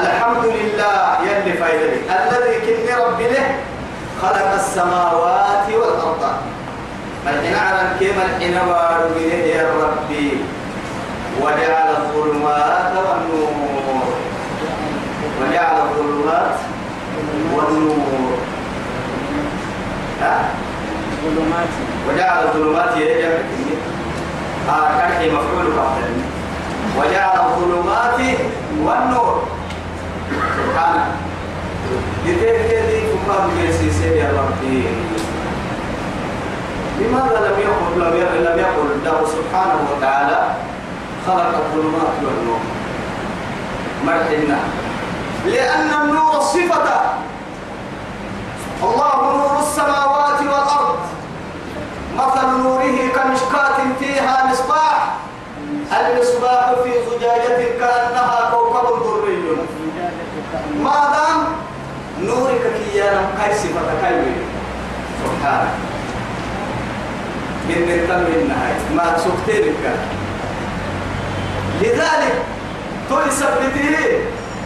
الحمد 0.00 0.44
لله 0.44 1.18
يلي 1.22 1.52
فايدني 1.52 2.00
الذي 2.10 2.56
كن 2.66 3.02
ربي 3.04 3.28
له 3.28 3.46
خلق 4.22 4.52
السماوات 4.54 5.66
والأرض. 5.68 6.53
الحين 7.28 7.54
على 7.56 7.98
كيما 7.98 8.22
الحين 8.24 8.54
بارو 8.54 9.16
يا 9.18 9.64
ربي 9.82 10.30
وجعل 11.40 11.88
الظلمات 11.96 12.92
والنور. 12.96 14.04
وجعل 15.40 15.76
الظلمات 15.80 16.56
والنور. 17.54 18.38
ها؟ 20.20 20.48
وجعل 22.08 22.38
الظلمات 22.44 22.96
يا 22.96 23.38
آه 24.68 24.88
مفعول 25.32 25.66
بعد 25.76 26.04
وجعل 26.98 27.36
الظلمات 27.46 28.20
والنور. 28.84 29.42
سبحانه 30.56 31.06
لتلك 32.26 32.70
دي 32.88 32.98
فقام 33.26 33.50
يسيسي 33.68 34.08
يا 34.18 34.28
ربي. 34.38 34.84
لماذا 37.00 37.38
لم 37.48 37.60
يقل 37.60 38.00
لم 38.44 38.58
يقل 38.58 39.04
له 39.04 39.26
سبحانه 39.26 39.78
وتعالى 39.90 40.54
خلق 41.26 41.54
الظلمات 41.58 42.14
والنور؟ 42.24 42.60
مرحنا 44.06 44.58
لأن 45.46 45.90
النور 46.02 46.40
صفة. 46.40 47.00
الله 48.82 49.36
نور 49.36 49.58
السماوات 49.58 50.40
والأرض. 50.40 50.98
مثل 52.18 52.46
نوره 52.62 52.98
كمشكاة 53.14 53.78
فيها 53.98 54.46
مصباح. 54.50 55.14
المصباح 55.92 56.72
في 56.84 56.92
زجاجة 57.10 57.78
كأنها 57.80 58.50
كوكب 58.50 59.02
دري. 59.02 59.56
ما 60.82 61.08
دام 61.14 61.44
نورك 62.26 62.62
كيانا 62.76 63.22
كاي 63.38 63.54
صفة؟ 63.54 64.00
كاي 64.02 64.22
سبحانه 65.24 65.93
من 67.68 67.90
التم 67.90 68.26
النهاية 68.40 68.80
ما 68.96 69.18
سكتينك 69.18 69.76
لذلك 71.82 72.34
تقول 73.08 73.32
سبته 73.32 73.98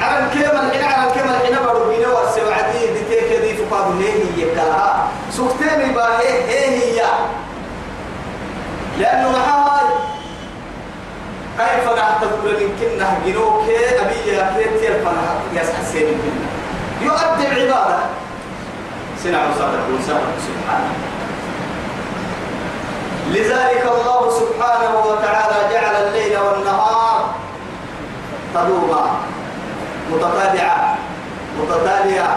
على 0.00 0.24
الكلمة 0.26 0.66
الحين 0.66 0.84
على 0.84 1.10
الكلمة 1.10 1.36
الحين 1.36 1.56
برو 1.66 1.88
بينا 1.88 2.08
وسوعدي 2.08 2.86
دتيك 2.94 3.40
دي 3.42 3.56
فقاد 3.56 4.02
هي 4.02 4.12
هي 4.12 4.54
كلها 4.54 5.08
سكتين 5.30 5.92
باهي 5.94 6.28
هي 6.48 6.68
هي 6.78 7.02
لأنه 8.98 9.28
هاي 9.28 9.88
كيف 11.58 11.86
نعتبر 11.96 12.62
يمكن 12.62 12.98
نهجنوك 12.98 13.62
أبي 14.00 14.30
يا 14.30 14.54
كيت 14.56 14.82
يرفع 14.82 15.10
يسحى 15.54 15.82
السين 15.82 16.06
منا 16.06 16.48
يؤدي 17.02 17.46
العبادة 17.62 17.98
سنع 19.24 19.38
صدق 19.58 19.86
وسهل 19.94 20.22
سبحانه 20.46 21.17
لذلك 23.30 23.84
الله 23.84 24.30
سبحانه 24.30 24.92
وتعالى 25.06 25.74
جعل 25.74 25.94
الليل 26.06 26.38
والنهار 26.38 27.34
تدوما 28.54 29.10
متتابعة 30.12 30.96
متتالية 31.60 32.28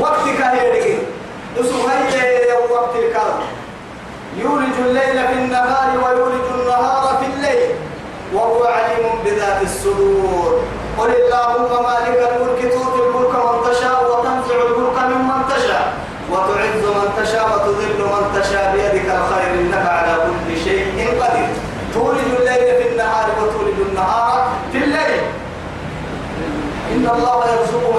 وقتك 0.00 0.40
هي 0.40 0.98
اسمها 1.60 1.94
وقت 2.70 2.96
الكرم. 2.96 3.40
يولج 4.36 4.76
الليل 4.78 5.26
في 5.26 5.32
النهار 5.32 5.88
ويولج 6.04 6.44
النهار 6.54 7.16
في 7.20 7.26
الليل 7.26 7.70
وهو 8.34 8.64
عليم 8.64 9.06
بذات 9.24 9.62
الصدور. 9.62 10.60
قل 10.98 11.10
اللهم 11.10 11.82
مالك 11.82 12.18
الملك 12.32 12.72
تؤتي 12.72 13.00
الملك 13.06 13.34
من 13.34 13.70
تشاء 13.70 13.98
وتنزع 14.10 14.54
الملك 14.66 14.98
ممن 14.98 15.42
تشاء 15.48 15.92
وتعز 16.30 16.84
من 16.96 17.08
تشاء 17.24 17.44
وتذل 17.54 18.00
من 18.02 18.40
تشاء 18.40 18.72
بيدك 18.72 19.06
الخير 19.10 19.54
انك 19.60 19.86
على 19.88 20.16
كل 20.16 20.60
شيء 20.64 20.86
قدير 21.22 21.48
تولج 21.94 22.18
الليل 22.40 22.82
في 22.82 22.88
النهار 22.92 23.26
وتولج 23.40 23.78
النهار 23.90 24.48
في 24.72 24.78
الليل 24.78 25.20
ان 26.92 27.08
الله 27.14 27.44
يرزق 27.52 27.96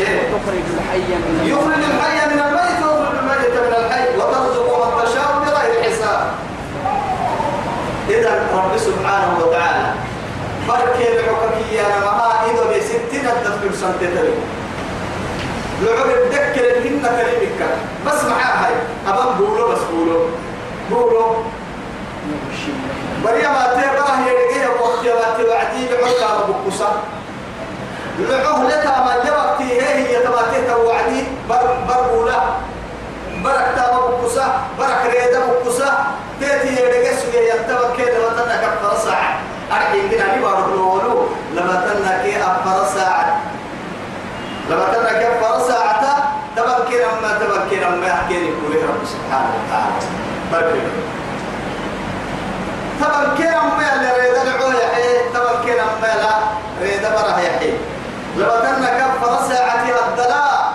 جهل 0.00 0.18
تخرج 0.32 0.66
الحي 0.76 0.98
من 0.98 1.46
يخرج 1.46 1.82
الحي 1.90 2.34
من 2.34 2.40
الميت 2.46 2.80
ويخرج 2.82 3.18
الميت 3.18 3.54
من 3.66 3.74
الحي 3.84 4.16
وترزق 4.16 4.66
من 4.84 5.04
تشاء 5.04 5.28
بغير 5.44 5.72
حساب. 5.82 6.20
إذا 8.08 8.32
رب 8.54 8.76
سبحانه 8.76 9.38
وتعالى 9.40 9.92
بركي 10.68 11.04
لعكك 11.16 11.72
يا 11.72 11.82
نمها 11.82 12.30
إذا 12.50 12.64
بستين 12.70 13.26
الدفع 13.26 13.80
سنتين 13.80 14.14
لعب 15.82 16.06
الدكر 16.06 16.64
الهن 16.76 17.02
كلمك. 17.02 17.60
بس 18.06 18.24
معاها 18.24 18.70
أبان 19.08 19.34
بولو 19.38 19.68
بس 19.68 19.82
بولو. 19.92 20.20
بولو. 20.90 21.36
بريا 23.24 23.48
ما 23.48 23.66
تبراه 23.66 24.18
يرجع 24.28 24.68
وقت 24.80 25.04
ما 25.04 25.28
تبعدي 25.38 25.88
بعكا 25.88 26.46
بكوسا 26.48 26.90
لعوه 28.18 28.68
لتا 28.68 28.90
ما 29.04 29.14
جوقتي 29.26 29.80
هي 29.80 29.94
هي 30.08 30.22
تباتي 30.24 30.66
توعدي 30.68 31.24
بر 31.48 31.76
بربولا 31.88 32.40
برك 33.44 33.72
تابا 33.76 34.06
بكوسا 34.06 34.60
برك 34.78 35.02
ريدا 35.06 35.40
بكوسا 35.46 36.06
تيتي 36.40 36.82
يرجع 36.82 37.12
سوية 37.20 37.52
يتبع 37.54 37.96
كده 37.98 38.26
وتنا 38.26 38.56
كفر 38.56 38.96
ساعة 39.04 39.38
أرحين 39.72 40.08
كنا 40.10 40.36
نبارك 40.36 40.68
لولو 40.68 41.28
لما 41.54 41.86
تنا 41.86 42.22
كي 42.22 42.36
أفر 42.42 42.86
ساعة 42.98 43.40
لما 44.70 44.84
تنا 44.92 45.12
كفر 45.22 45.68
ساعة 45.68 45.84
تبا 46.56 46.84
سبحانه 49.04 49.50
وتعالى. 49.58 50.06
بركة 50.52 50.80
طبعا 53.00 53.24
كنا 53.38 53.62
ما 53.62 54.14
ريد 54.18 54.36
العو 54.48 54.70
يحيي 54.70 55.18
طبعا 55.34 55.52
كنا 55.64 55.84
ما 56.02 56.06
لا 56.22 56.34
ريد 56.82 57.02
بره 57.02 57.40
يحيي 57.40 57.74
لو 58.38 58.50
كنا 58.50 58.90
كفر 58.98 59.48
ساعتها 59.48 60.08
الدلاء 60.08 60.74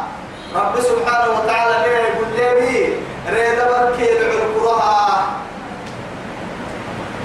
رب 0.56 0.80
سبحانه 0.82 1.30
وتعالى 1.40 1.76
ليه 1.90 1.98
يقول 1.98 2.28
لي 2.36 2.84
ريد 3.30 3.60
بركي 3.60 4.12
العرقها 4.18 5.28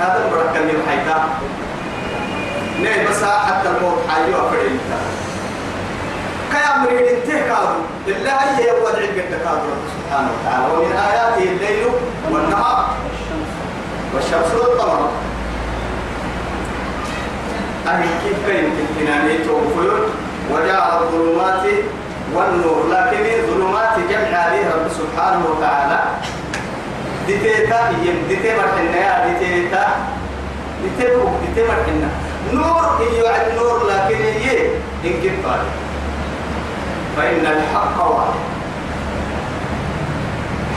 هذا 0.01 0.31
بركة 0.33 0.61
اللي 0.61 0.73
حيتا 0.89 1.29
ليه 2.81 3.09
بس 3.09 3.25
حتى 3.25 3.69
الموت 3.69 3.99
حي 4.09 4.35
وفرين 4.35 4.81
كيام 6.53 6.87
ريد 6.87 7.07
انتهكار 7.07 7.77
لله 8.07 8.59
هي 8.59 8.69
يوضع 8.69 8.91
القدكار 8.99 9.55
رب 9.55 9.85
سبحانه 9.97 10.31
وتعالى. 10.41 10.75
ومن 10.75 10.93
آياته 10.93 11.43
الليل 11.43 11.87
والنهار. 12.31 12.89
والشمس 14.15 14.55
والقمر. 14.55 15.11
أهل 17.87 18.09
كيف 18.25 18.47
كان 18.47 18.65
تنتناني 18.77 19.39
توفيون 19.39 20.11
وجعل 20.51 21.03
الظلمات 21.03 21.65
والنور 22.35 22.87
لكن 22.91 23.25
الظلمات 23.39 23.95
جمع 24.11 24.39
عليه 24.39 24.65
رب 24.75 24.89
سبحانه 24.99 25.43
وتعالى. 25.51 26.01
ديتيتا 27.27 27.81
يم 28.05 28.19
ديتي 28.29 28.51
مرحنا 28.57 28.97
يا 28.97 29.15
ديتيتا 29.27 29.87
ديتي 30.83 31.17
بوك 31.17 31.33
ديتي 31.47 31.69
مرحنا. 31.69 32.09
نور 32.53 32.85
هي 33.01 33.29
عد 33.29 33.55
نور؟ 33.57 33.79
لكن 33.91 34.21
هي 34.23 34.67
إن 35.05 35.13
كنت 35.23 35.47
فإن 37.17 37.47
الحق 37.47 37.97
واحد. 38.11 38.41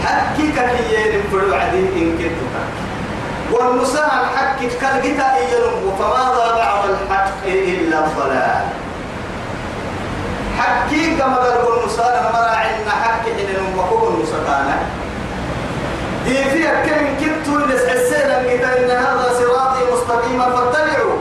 حقك 0.05 0.57
هي 0.59 1.17
نفرو 1.17 1.53
عدي؟ 1.55 1.79
إن 1.79 2.17
كنت 2.17 2.41
والمساهم 3.51 4.25
حقك 4.35 4.71
كالجتا 4.81 5.37
يلم 5.37 5.91
فماذا 5.99 6.45
بعد 6.55 6.83
الحق 6.89 7.45
إلا 7.45 8.05
الضلال؟ 8.05 8.86
حقي 10.59 11.15
كما 11.19 11.37
قال 11.37 11.79
المساهم 11.79 12.33
مرا 12.33 12.55
عنا 12.55 12.91
حق 12.91 13.23
حين 13.23 13.49
نمكوب 13.59 14.13
المسكانة 14.13 14.77
دي 16.25 16.43
فيها 16.43 16.85
كم 16.85 17.05
كنت 17.19 17.47
لسعسينا 17.69 18.43
كتا 18.43 18.79
إن 18.79 18.91
هذا 18.91 19.27
صراطي 19.39 19.81
مستقيما 19.93 20.45
فاتبعوا 20.45 21.17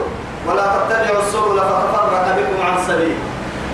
ولا 0.47 0.63
تتبعوا 0.63 1.21
السبل 1.23 1.59
فتفرق 1.59 2.35
بكم 2.37 2.65
عن 2.65 2.77
سبيل. 2.87 3.17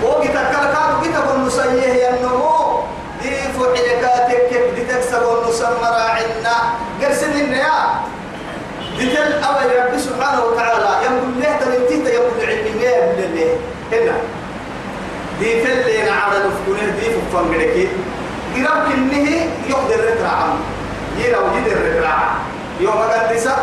وقت 0.04 0.26
كالكاد 0.26 0.92
كتب 1.02 1.26
المسيه 1.34 2.10
النمو 2.10 2.80
دي 3.22 3.30
فحلكاتك 3.30 4.48
كيف 4.48 4.74
دي 4.74 4.82
تكسب 4.94 5.22
المسمى 5.22 5.88
راعنا 5.98 6.56
قرسن 7.02 7.32
النيا 7.32 7.78
ديتل 8.98 9.32
أول 9.44 9.92
رب 9.92 9.98
سبحانه 9.98 10.44
وتعالى. 10.44 10.90
يقول 11.04 11.40
له 11.40 11.56
تنتهي 11.60 12.14
يقول 12.14 12.48
علمي 12.48 12.70
ما 12.70 12.84
يقول 12.84 13.36
له 13.36 13.56
هنا. 13.92 14.16
ديتل 15.40 15.70
اللي 15.70 16.02
نعرض 16.10 16.52
فكونه 16.54 16.90
دي 17.00 17.06
فكون 17.10 17.48
بدك 17.48 17.88
قرب 18.56 18.92
كنه 18.92 19.30
يقدر 19.68 20.04
رترع 20.04 20.38
يلو 21.18 21.40
يدر 21.56 21.76
رترع 21.86 22.18
يوم 22.80 22.92
قدسة 22.98 23.56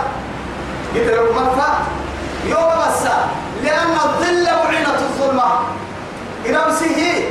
يدر 0.95 1.33
مرفع 1.33 1.73
يوم 2.47 2.69
بس 2.87 3.03
لأن 3.63 3.91
الظل 4.05 4.43
معينة 4.43 4.95
الظلمة. 4.95 5.43
قرب 6.47 6.73
سيه 6.79 7.29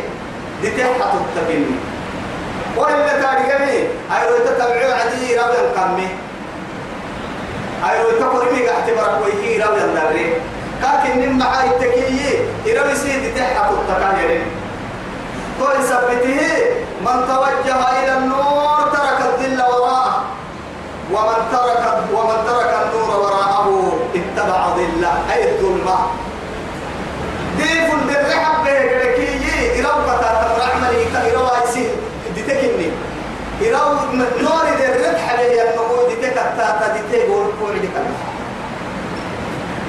ديتحت 0.62 1.12
التبني 1.14 1.66
وإلا 2.76 3.22
تاريخني 3.22 3.79
أيوة 4.16 4.38
تتبعوا 4.46 4.94
عدي 4.94 5.37
رب 5.38 5.55
القمي 5.64 6.09
أيوة 7.90 8.12
تقول 8.20 8.53
ميجا 8.55 8.72
اعتبرك 8.74 9.20
ويهي 9.24 9.59
راوي 9.62 9.85
الداري 9.85 10.33
نم 11.14 11.38
معاي 11.38 11.68
التكيي 11.68 12.38
إراوي 12.66 12.94
سيدي 12.94 13.31
تحت 13.33 13.70
التكايرين 13.70 14.46
قول 15.61 15.85
سبته 15.85 16.40
من 17.01 17.16
توجه 17.29 17.81
إلى 18.05 18.18
النور 18.18 18.81
ترك 18.92 19.18
الظل 19.20 19.62
وراءه. 19.62 20.25
ومن 21.12 21.40
ترك 21.53 21.85
ومن 22.14 22.38
ترك 22.46 22.73
النور 22.83 23.20
وراءه 23.20 23.92
اتبع 24.14 24.61
ظله. 24.77 25.14
أي 25.33 25.51
الظلمة؟ 25.51 25.99
ديف 27.59 27.94
الدرحب 27.94 28.64
بهكي 28.64 29.81
إراو 29.81 29.99
كتا 30.07 30.31
تمرح 30.42 30.77
مليكا 30.83 31.33
إراو 31.33 31.46
عيسي 31.46 31.88
دي 32.35 32.42
تكني 32.42 32.90
إراو 33.68 33.92
نور 34.14 34.64
درد 34.81 35.16
حليه 35.16 35.62
النمو 35.62 36.09
دي 36.09 36.16
تكتا 36.16 36.94
دي 36.94 37.18
تقول 37.18 37.46
قول 37.61 37.81
دي 37.81 37.88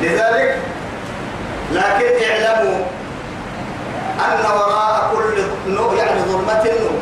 لذلك 0.01 0.70
لكن 1.73 2.25
اعلموا 2.29 2.85
أن 4.19 4.45
وراء 4.45 5.11
كل 5.15 5.43
نور 5.71 5.95
يعني 5.97 6.21
ظلمة 6.21 6.61
النور 6.65 6.99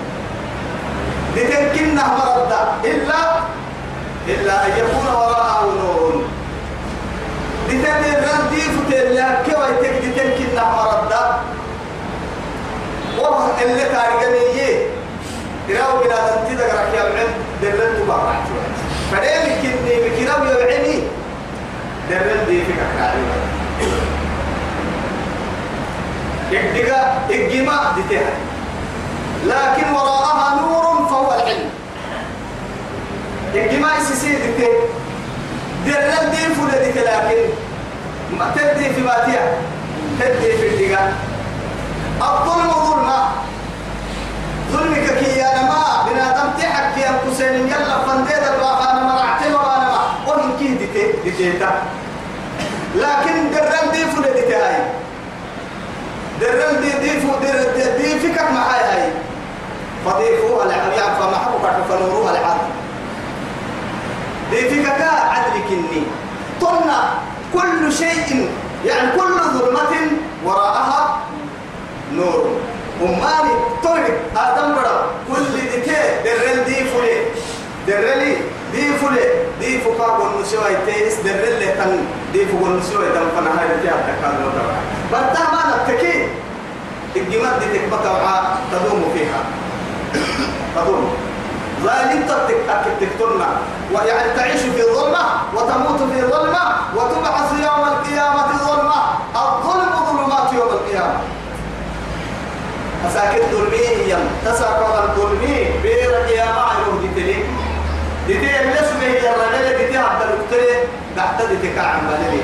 دي 1.36 1.44
تمكنه 1.44 2.04
مرد 2.18 2.54
إلا 2.86 3.22
إلا 4.28 4.66
أن 4.66 4.72
يكون 4.78 5.06
وراءه 5.16 5.66
نور. 5.84 6.24
دي 7.70 7.78
تمكن 7.78 8.14
ردي 8.14 8.62
فتلا 8.62 9.28
كوي 9.46 9.76
تك 9.82 9.94
دي 10.02 10.12
تمكنه 10.12 10.64
مرد. 10.76 11.14
وهو 13.20 13.50
اللي 13.62 13.84
تارجميه 13.84 14.88
كراو 15.68 15.98
بلا 16.04 16.16
تنتي 16.30 16.56
دقرك 16.56 16.94
يا 16.98 17.04
بعين 17.04 17.28
درن 17.62 18.04
تبارك 18.04 18.44
فدين 19.12 19.56
كني 19.62 19.96
بكراو 20.10 20.46
يا 20.46 20.66
بعيني 20.66 21.04
درن 22.10 22.46
دي 22.48 22.66
فيك 22.66 22.76
كاري 22.98 23.49
يكدقا 26.52 27.20
الجماع 27.30 27.92
دي 27.96 28.02
تهي 28.10 28.26
لكن 29.46 29.94
وراءها 29.94 30.56
نور 30.62 31.08
فهو 31.10 31.34
العلم. 31.34 31.70
الجماع 33.56 34.00
سيسي 34.00 34.32
دي 34.36 34.52
تهي 34.58 34.74
درن 35.86 36.32
دي 36.32 36.38
فولا 36.56 36.84
دي 36.84 37.00
لكن 37.00 37.50
ما 38.38 38.52
تدي 38.56 38.90
في 38.94 39.02
باتيا. 39.02 39.58
تدي 40.20 40.52
في 40.58 40.68
الدقا 40.68 41.14
الظلم 42.22 42.72
ظلمه 42.72 43.28
ظلمك 44.72 45.08
كي 45.20 45.40
يا 45.40 45.50
نما 45.62 46.06
بنادم 46.10 46.50
تحك 46.60 46.98
يا 46.98 47.12
حسين 47.26 47.68
يلا 47.68 47.98
فنديد 48.08 48.44
الواقع 48.56 48.92
أنا 48.92 49.04
مرعتي 49.04 49.54
وأنا 49.54 49.90
ما 49.90 50.00
وهم 50.28 50.58
كي 50.60 50.68
ديتي 50.68 51.12
ديتيتا 51.24 51.72
لكن 52.96 53.52
درن 53.52 53.92
دي 53.92 54.06
فل 54.06 54.24
ديتي 54.34 54.56
هاي 54.56 54.76
درن 56.42 56.82
دي 56.82 56.92
دي 57.00 57.20
فو 57.20 57.32
در 57.42 57.98
دي 57.98 58.20
فكك 58.20 58.52
معاي 58.52 58.84
هاي 58.84 59.12
لعب 60.68 61.14
فما 61.20 61.38
حبك 61.38 61.84
فنوروها 61.90 62.34
لعب 62.34 62.58
دي 64.52 64.70
فكك 64.70 65.02
عدل 65.02 65.60
كني. 65.70 66.04
طلنا 66.62 67.14
كل 67.54 67.94
شيء 67.94 68.50
يعني 68.86 69.12
كل 69.12 69.40
ظلمة 69.54 69.94
وراءها 70.46 71.20
نور. 72.14 72.60
أماني 73.02 73.54
طيب 73.84 74.16
آدم 74.38 74.76
برا 74.76 75.06
كل 75.28 75.44
ديكي 75.54 76.02
درل 76.26 76.64
دي 76.66 76.76
فولي 76.76 77.18
درلي 77.88 78.38
دي 79.00 79.06
فولي 79.06 79.26
دي 79.60 79.80
فوقا 79.80 80.06
قول 80.06 80.42
نسوي 80.42 80.76
تيس 80.86 81.16
درل 81.24 81.60
تن 81.78 82.06
دي 82.34 82.46
فوق 82.46 82.68
نسوي 82.68 83.06
تن 83.06 83.28
فنا 83.36 83.52
هاي 83.62 83.68
دي 83.82 83.90
أتكاد 83.90 84.42
لو 84.42 84.50
تبع 84.50 84.76
برتا 85.12 85.44
ما 85.52 85.62
نتكي 85.84 86.28
الجماد 87.16 87.60
دي 87.60 87.80
تكبتا 87.80 88.58
تدوم 88.72 89.04
فيها 89.14 89.42
تدوم 90.76 91.14
ظالم 91.84 92.24
تتك 92.28 92.56
أكد 92.70 92.92
تكترنا 93.02 93.48
ويعني 93.94 94.34
تعيش 94.36 94.62
في 94.62 94.84
ظلمة 94.84 95.26
وتموت 95.56 96.00
في 96.12 96.22
ظلمة 96.22 96.64
وتبعث 96.96 97.52
يوم 97.54 97.88
القيامة 97.88 98.48
ظلمة 98.68 99.02
الظلم 99.36 99.92
ظلمات 100.08 100.54
يوم 100.54 100.70
القيامة 100.70 101.20
مساكن 103.06 103.42
ظلمي 103.52 104.10
يم 104.12 104.28
الظلمي 104.46 105.66
بيرك 105.84 106.30
يا 106.36 106.46
معلوم 106.46 107.00
ديتلي 107.02 107.09
رجل؟ 108.30 109.78
ديتي 109.78 109.98
عبد 109.98 110.22
بالي 112.10 112.42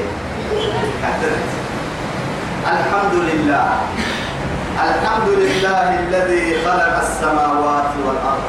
الحمد 2.66 3.14
لله. 3.14 3.68
الحمد 4.84 5.30
لله 5.30 6.00
الذي 6.00 6.66
خلق 6.66 6.98
السماوات 6.98 7.90
والأرض. 8.06 8.48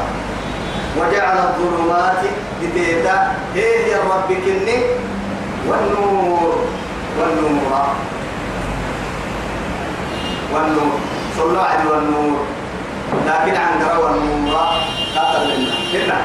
وجعل 0.99 1.37
الظلمات 1.39 2.23
ديتيتا 2.61 3.35
هي 3.55 3.91
يا 3.91 3.99
رب 3.99 4.29
كني. 4.29 4.79
والنور. 5.69 6.65
والنور. 7.19 7.87
والنور. 10.53 10.99
صلوا 11.37 11.63
عليه 11.63 11.91
والنور 11.91 12.56
لكن 13.27 13.57
عن 13.57 13.83
قرى 13.89 13.99
والنور 14.03 14.59
قاتل 15.17 15.47
لنا 15.61 15.75
كنا 15.93 16.19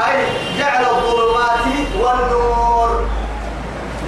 هاي 0.00 0.16
جعل 0.58 0.84
الظلمات 0.84 1.64
والنور. 2.00 3.04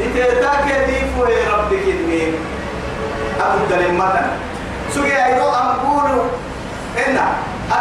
لتتاك 0.00 0.86
ديفو 0.86 1.24
يا 1.24 1.50
ربك 1.56 1.82
إني 1.82 2.22
أبو 3.40 3.56
الدلمة 3.64 4.12
سوي 4.94 5.24
أيضا 5.26 5.50
أقول 5.56 6.10
إن 7.06 7.18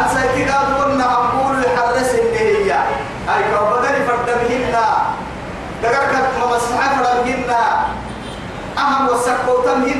أنسى 0.00 0.22
كده 0.44 0.58
قلنا 0.78 1.04
أقول 1.14 1.56
حرس 1.76 2.10
النهية 2.14 2.78
أي 3.28 3.42
كوبدني 3.56 4.00
فردمهن 4.06 4.74
دقرك 5.82 6.14
ممسحة 6.42 6.88
فردمهن 7.04 7.50
أهم 8.78 9.08
وسكوتمهن 9.08 9.93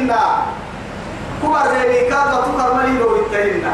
كبر 1.54 1.70
ريني 1.70 2.00
كادا 2.10 2.44
تكر 2.46 2.74
مليلو 2.74 3.16
يتهن 3.16 3.64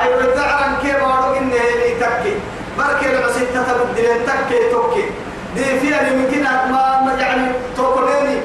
أي 0.00 0.14
وتعلم 0.14 0.76
كيف 0.82 1.02
أروق 1.02 1.36
النهية 1.36 1.94
تكي 2.00 2.34
بركي 2.78 3.06
العسيت 3.18 3.48
تتبدلين 3.54 4.26
تكي 4.26 4.70
توكي. 4.70 5.04
دي 5.54 5.64
فيها 5.80 6.02
يمكن 6.08 6.42
ما 6.42 7.16
يعني 7.20 7.52
توكليني 7.76 8.40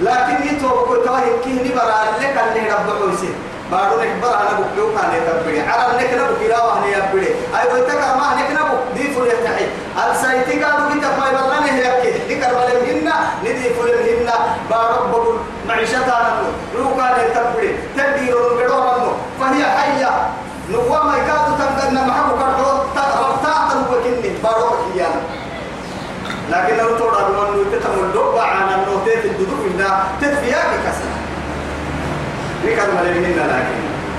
لكن 0.00 0.36
يتوب 0.48 0.96
كتاه 0.96 1.22
كيني 1.44 1.68
برا 1.74 2.04
لك 2.20 2.36
اللي 2.48 2.70
رب 2.70 3.08
عيسى 3.10 3.28
بارو 3.70 4.00
نك 4.00 4.08
برا 4.22 4.40
أنا 4.40 4.52
بقول 4.58 4.92
كان 4.96 5.10
يتبري 5.16 5.60
على 5.60 5.98
نك 5.98 6.14
نبو 6.14 6.34
كلا 6.40 6.64
وهني 6.64 6.92
يبري 6.92 7.26
أي 7.26 7.72
ويتك 7.72 8.00
ما 8.20 8.28
نك 8.38 8.50
نبو 8.60 8.76
دي 8.96 9.02
فل 9.14 9.26
يتحي 9.26 9.66
السايتي 10.10 10.64
قالوا 10.64 10.88
كنت 10.88 11.04
ما 11.04 11.26
يبغى 11.28 11.60
نه 11.60 11.78
يبكي 11.78 12.10
دي 12.28 12.34
كربلاء 12.40 12.84
هنا 12.90 13.14
ندي 13.42 13.68
فل 13.74 13.88
هنا. 14.08 14.34
بارو 14.70 15.08
بقول 15.12 15.36
معيشتها 15.68 16.40
نو 16.40 16.48
لو 16.78 16.96
كان 16.96 17.14
يتبري 17.24 17.78
تدير 17.96 18.36
الجدار 18.52 19.16
فهي 19.40 19.64
حية. 19.64 20.10
نوما 20.70 21.16
يكادو 21.16 21.52
تنقلنا 21.58 22.06
معه 22.06 22.28
كردو 22.30 22.68
تغربتا 22.96 23.54
تنوى 23.70 23.96
كني 24.04 24.30
بارو 24.44 24.70
كيانا. 24.94 25.20
لكن 26.50 26.76
لو 26.76 26.98
تورا 26.98 27.28
بمن 27.28 27.64
تتم 27.72 27.94
الدب 28.04 28.38
عن 28.38 28.68
النوتات 28.74 29.24
الددوب 29.24 29.60
إنها 29.74 30.04
تدفياك 30.20 30.70
كسر. 30.84 31.10
لكن 32.64 32.94
مليهن 32.96 33.38
لكن. 33.52 33.78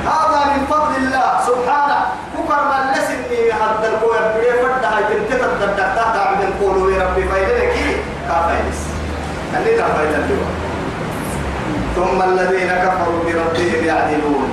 هذا 0.09 0.39
من 0.53 0.65
فضل 0.69 0.95
الله 0.97 1.29
سبحانه. 1.47 1.99
كفر 2.33 2.61
من 2.71 2.91
لسني 2.93 3.51
هذا 3.51 3.87
الكوي 3.93 4.17
بدي 4.35 4.51
فرد 4.61 4.83
هاي 4.85 5.03
تنتت 5.03 5.43
الدكتة 5.43 5.95
تحت 5.95 6.15
من 6.41 6.53
قولوا 6.61 7.03
ربي. 7.03 7.23
فايدة 7.29 7.59
كي؟ 7.73 7.97
كافيس 8.27 8.79
اللي 9.57 9.77
لا 9.77 9.87
فايدة 9.87 10.15
اليوم 10.15 10.54
ثم 11.95 12.21
الذين 12.21 12.71
كفروا 12.85 13.19
بربهم 13.25 13.85
يعدلون. 13.85 14.49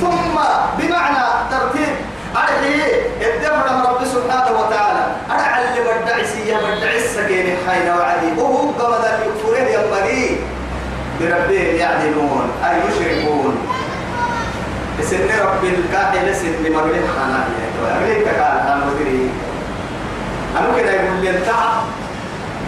ثم 0.00 0.36
بمعنى 0.78 1.24
ترتيب 1.50 1.94
أرحي 2.36 2.74
الدفع 3.20 3.90
رب 3.90 4.04
سبحانه 4.04 4.58
وتعالى. 4.60 5.06
أنا 5.30 5.42
علم 5.42 5.86
الدعسية 6.00 6.56
والدعس 6.56 7.02
سكين 7.16 7.56
حين 7.68 7.88
وعدي. 7.98 8.40
وهو 8.40 8.70
قمد 8.70 9.04
يكفره 9.26 9.58
ينبغي 9.58 10.40
بربهم 11.20 11.76
يعدلون 11.76 12.50
أي 12.64 12.76
يشركون. 12.88 13.54
سن 15.02 15.28
رب 15.46 15.64
الكاهل 15.64 16.36
سن 16.36 16.72
مغلق 16.72 17.06
خانا 17.16 17.44
أغلق 17.84 18.18
تكال 18.18 18.56
أنا 18.66 18.84
مدري 18.86 19.30
أنا 20.58 20.68
كده 20.76 20.92
يقول 20.92 21.16
لي 21.22 21.30
انتهى 21.30 21.70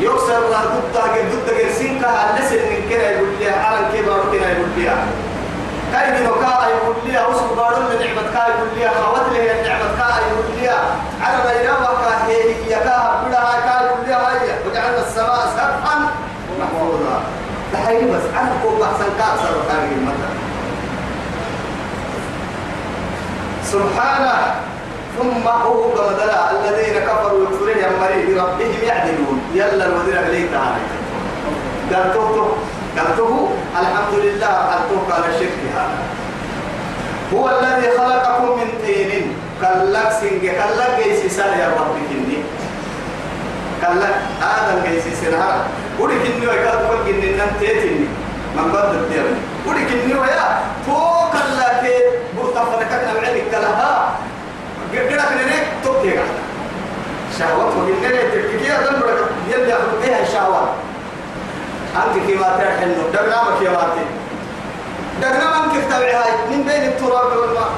يكسر 0.00 0.38
الله 0.46 0.62
ضد 0.64 0.96
ضد 1.32 1.54
جرسين 1.58 2.00
كها 2.00 2.38
لسن 2.38 2.56
من 2.56 2.90
كده 2.90 3.10
يقول 3.10 3.28
لي 3.40 3.50
على 3.50 3.78
كبر 3.94 4.20
كده 4.32 4.48
يقول 4.50 4.68
لي 4.76 4.90
كاي 5.92 6.10
من 6.10 6.26
كا 6.42 6.66
يقول 6.74 6.96
لي 7.04 7.18
أوسط 7.18 7.52
بارون 7.56 7.84
من 7.90 7.98
نعمة 8.00 8.22
كا 8.34 8.42
يقول 8.48 8.68
لي 8.76 8.90
خوات 8.90 9.26
لي 9.32 9.60
النعمة 9.60 9.88
كا 9.98 10.08
يقول 10.26 10.46
لي 10.60 10.68
على 11.22 11.36
ما 11.44 11.52
ينام 11.52 11.84
كا 11.84 12.26
هي 12.26 12.54
هي 12.54 12.74
كا 12.84 13.22
بلا 13.26 13.42
كا 13.66 13.74
يقول 13.84 14.06
لي 14.06 14.12
هاي. 14.14 14.48
وجعلنا 14.66 15.02
السماء 15.06 15.46
سقفا 15.56 15.94
محفوظا. 16.60 17.20
تحيي 17.72 18.04
بس 18.04 18.22
أنا 18.40 18.52
كوب 18.62 18.80
أحسن 18.82 19.10
كأسر 19.18 19.52
وكان 19.58 19.82
المثل. 19.92 20.32
سبحانه. 23.64 24.54
ثم 25.18 25.48
هو 25.48 25.82
قمدلا. 25.82 26.50
الذين 26.50 27.02
كفروا 27.02 27.42
يكفرون 27.42 27.68
يمري 27.70 28.34
بربهم 28.34 28.82
يعدلون. 28.82 29.40
يلا 29.54 29.86
الوزير 29.86 30.18
عليه 30.24 30.46
تعالى. 30.52 30.80
قالته 31.92 32.56
قالته 32.96 33.48
الحمد 33.80 34.14
لله 34.24 34.46
قالته 34.68 34.96
قال 35.10 35.22
الشرك 35.30 35.58
هذا؟ 35.76 35.98
هو 37.34 37.44
الذي 37.48 37.88
خلقكم 37.98 38.44
من 38.58 38.68
طين 38.86 39.32
كلك 39.60 40.08
سنج 40.20 40.44
كلك 40.60 40.90
جيسي 41.04 41.28
سال 41.28 41.58
يا 41.60 41.68
رب 41.76 41.96
كني. 42.08 42.38
كلك 43.82 44.14
آدم 44.42 44.78
جيسي 44.88 45.12
سنها 45.20 45.66
ودي 46.00 46.14
كني 46.24 46.46
ويقال 46.46 46.78
تقول 46.82 46.98
كني 47.06 47.36
نم 47.36 47.50
تيتني. 47.60 48.08
من 48.56 48.72
بعد 48.72 48.94
الدير. 48.94 49.26
ودي 49.66 49.84
كني 49.84 50.14
ويا 50.14 50.46
تو 50.86 50.96
كلك 51.32 51.84
برتفنا 52.36 52.84
كنا 52.90 53.12
بعدك 53.14 53.44
كلها. 53.52 53.92
قدرك 54.92 55.32
نريك 55.38 55.66
تبتيك 55.84 56.20
شهوات 57.38 57.72
لك 58.02 58.32
تركيا 58.32 58.74
ذنبك 58.80 59.18
يلي 59.50 59.72
أخذ 59.72 59.92
بها 60.02 60.22
الشهوات 60.22 60.68
أنت 62.02 62.26
كيما 62.26 62.48
تحنو 62.58 63.02
دقنا 63.12 63.42
ما 63.42 63.50
كيما 63.60 63.82
تي 63.94 64.04
دقنا 65.22 65.50
ما 65.50 65.64
أنك 65.64 65.84
تبعي 65.90 66.14
هاي 66.14 66.32
من 66.50 66.62
بين 66.62 66.82
التراب 66.90 67.30
والماء. 67.38 67.70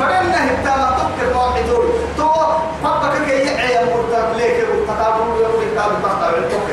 فلنا 0.00 0.40
هتاما 0.46 0.96
تذكر 0.98 1.34
موعد 1.34 1.66
دول 1.66 1.86
تو 2.16 2.30
فبك 2.84 3.24
كي 3.26 3.32
يعي 3.32 3.84
مرتب 3.84 4.36
ليك 4.36 4.58
وتقابل 4.72 5.40
يقول 5.40 5.62
لك 5.62 5.78
قال 5.78 5.92
بقطع 6.02 6.28
التوك 6.28 6.68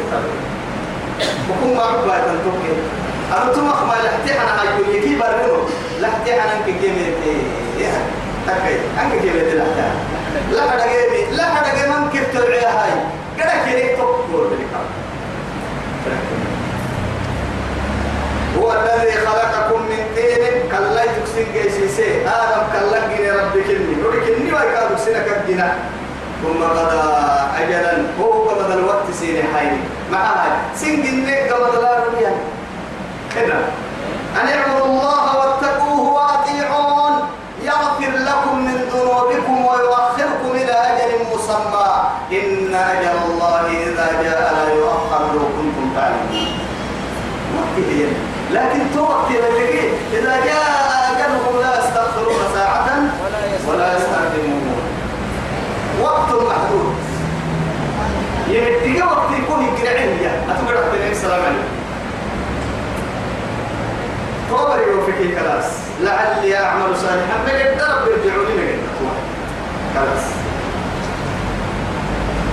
بكون 1.50 1.76
ما 1.78 1.84
عقبا 1.84 2.18
تنتوك 2.18 2.62
أنا 3.34 3.54
تمخ 3.54 3.84
ما 3.84 3.94
لحتي 3.94 4.40
أنا 4.40 4.62
هاي 4.62 4.68
كل 4.78 4.96
يكي 4.96 5.16
برنو 5.16 5.58
لحتي 6.00 6.34
أنا 6.34 6.44
أنك 6.54 6.66
كيمي 6.82 7.06
تي 7.24 7.36
تكي 8.48 8.76
أنك 9.02 9.22
كيمي 9.22 9.40
تي 9.40 9.58
لحتي 9.58 9.92
لا 10.52 10.62
حدا 10.72 10.86
جيمي. 10.88 11.38
لا 11.38 11.46
حدا 11.46 11.76
جيمي. 11.76 11.96
من 11.96 12.10
كيف 12.10 12.38
تبعي 12.38 12.66
هاي. 12.66 12.92
الذي 18.98 19.18
خلقكم 19.28 19.82
من 19.82 20.02
طين 20.16 20.70
كلا 20.72 21.04
يكسين 21.04 21.48
جيسيسي 21.54 22.28
آدم 22.28 22.64
كلا 22.74 23.08
جيني 23.08 23.32
ربك 23.32 23.70
إني 23.70 24.04
ربك 24.04 24.28
إني 24.38 24.54
ويكاد 24.54 24.98
سنك 24.98 25.28
الجنة 25.38 25.76
ثم 26.44 26.64
قضى 26.64 27.18
أجلا 27.62 27.94
هو 28.22 28.50
قبض 28.50 28.72
الوقت 28.72 29.12
سيني 29.20 29.44
حيني. 29.56 29.80
مع 30.12 30.20
هاي 30.20 30.50
سين 30.76 31.04
جنة 31.04 31.56
قبض 31.56 31.84
لا 31.84 31.92
ربيا 32.06 32.32
كنا 33.34 33.60
أن 34.42 34.48
اعبدوا 34.48 34.86
الله 34.86 35.38
واتقوه 35.38 36.00
وأطيعون. 36.14 37.14
يغفر 37.64 38.12
لكم 38.30 38.66
من 38.66 38.78
ذنوبكم 38.94 39.66
ويؤخركم 39.66 40.52
إلى 40.54 40.72
أجل 40.72 41.12
مسمى. 41.34 41.90
إن 42.32 42.74
أجل 42.76 43.18
الله 43.32 43.62
إذا 43.84 44.08
جاء 44.24 44.54
لا 44.58 44.74
يؤخر 44.74 45.22
لو 45.34 45.46
كنتم 45.58 45.86
تعلمون 45.96 46.48
وقته 47.58 48.08
لكن 48.52 48.80
توقت 48.98 49.30
إذا 50.14 50.36
جاء 50.46 50.66
أجلهم 51.12 51.62
لا 51.62 51.80
يستغفرون 51.80 52.42
ساعة 52.54 52.88
ولا 53.68 53.98
يستقدمون 53.98 54.78
وقت 56.02 56.30
محدود. 56.30 56.96
يمدك 58.48 59.06
وقت 59.06 59.32
يكون 59.40 59.66
يقرعين 59.66 60.20
أتقرأ 60.50 60.82
بني 60.94 61.12
السلام 61.12 61.42
عليكم 61.42 61.78
طوري 64.50 64.94
وفكي 64.94 65.36
كلاس 65.36 65.66
لعلي 66.02 66.58
أعمل 66.58 66.98
صالحا. 66.98 67.38
من 67.46 67.56
الدرب 67.56 68.08
يرجعوني 68.08 68.54
من 68.56 68.80
كلاس 69.94 70.26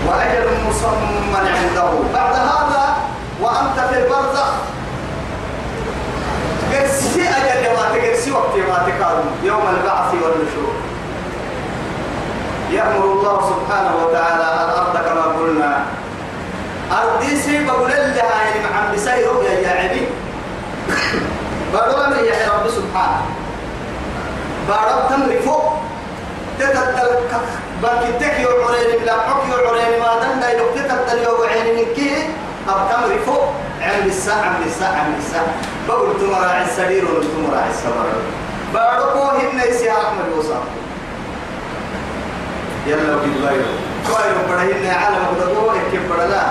وأجل 0.06 0.46
مصمم 0.68 1.36
عنده. 1.36 1.90
بعد 2.14 2.34
هذا 2.34 2.96
وأنت 3.42 3.78
في 3.90 3.98
البرزخ. 3.98 4.52
قرسي 6.74 7.22
أجل 7.22 7.76
ما 7.76 7.84
تقرسي 7.94 8.30
وقت 8.32 8.54
ما 8.56 8.78
تقالوا 8.86 9.30
يوم 9.42 9.62
البعث 9.68 10.10
والنشور. 10.14 10.74
يأمر 12.70 13.04
الله 13.04 13.36
سبحانه 13.50 13.92
وتعالى 14.02 14.46
الأرض 14.64 14.94
كما 15.06 15.24
قلنا. 15.38 15.84
أرضي 16.92 17.36
سي 17.36 17.64
بقول 17.64 17.90
لها 17.90 18.32
يعني 18.34 18.58
مع 18.64 18.92
بسي 18.94 19.24
رؤيا 19.24 19.50
يا 19.50 19.70
عبي. 19.80 20.06
بارو 21.72 22.14
يا 22.24 22.36
رب 22.52 22.70
سبحانه. 22.70 23.22
بارو 24.68 25.08
تمر 25.10 25.40
فوق 25.44 25.72
تتدل 26.58 27.10
باكتك 27.82 28.34
يعرين 28.40 28.90
بلا 29.02 29.12
حك 29.12 29.42
يعرين 29.48 30.00
ما 30.00 30.10
دنا 30.22 30.50
يلو 30.50 30.66
تتدل 30.76 31.18
يعرين 31.22 31.76
من 31.76 31.94
كي 31.96 32.28
أو 32.68 32.74
تمر 32.90 33.18
فوق 33.26 33.52
عند 33.84 34.06
الساعة 34.06 34.40
عند 34.40 34.66
الساعة 34.66 34.92
عند 34.92 35.14
الساعة. 35.18 35.46
بقول 35.88 36.20
تمراعي 36.20 36.64
السرير 36.64 37.04
وتمراعي 37.04 37.70
السمر. 37.70 38.06
بارو 38.74 39.20
هن 39.22 39.60
يسي 39.68 39.90
أحمد 39.90 40.28
وصام 40.38 40.64
يلا 42.86 43.16
بالبايرو 43.16 43.64
بايرو 44.08 44.40
بدهن 44.48 44.90
عالم 44.90 45.26
بدو 45.36 45.72
كيف 45.90 46.12
بدلا 46.12 46.42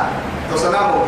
تصنامو 0.53 1.05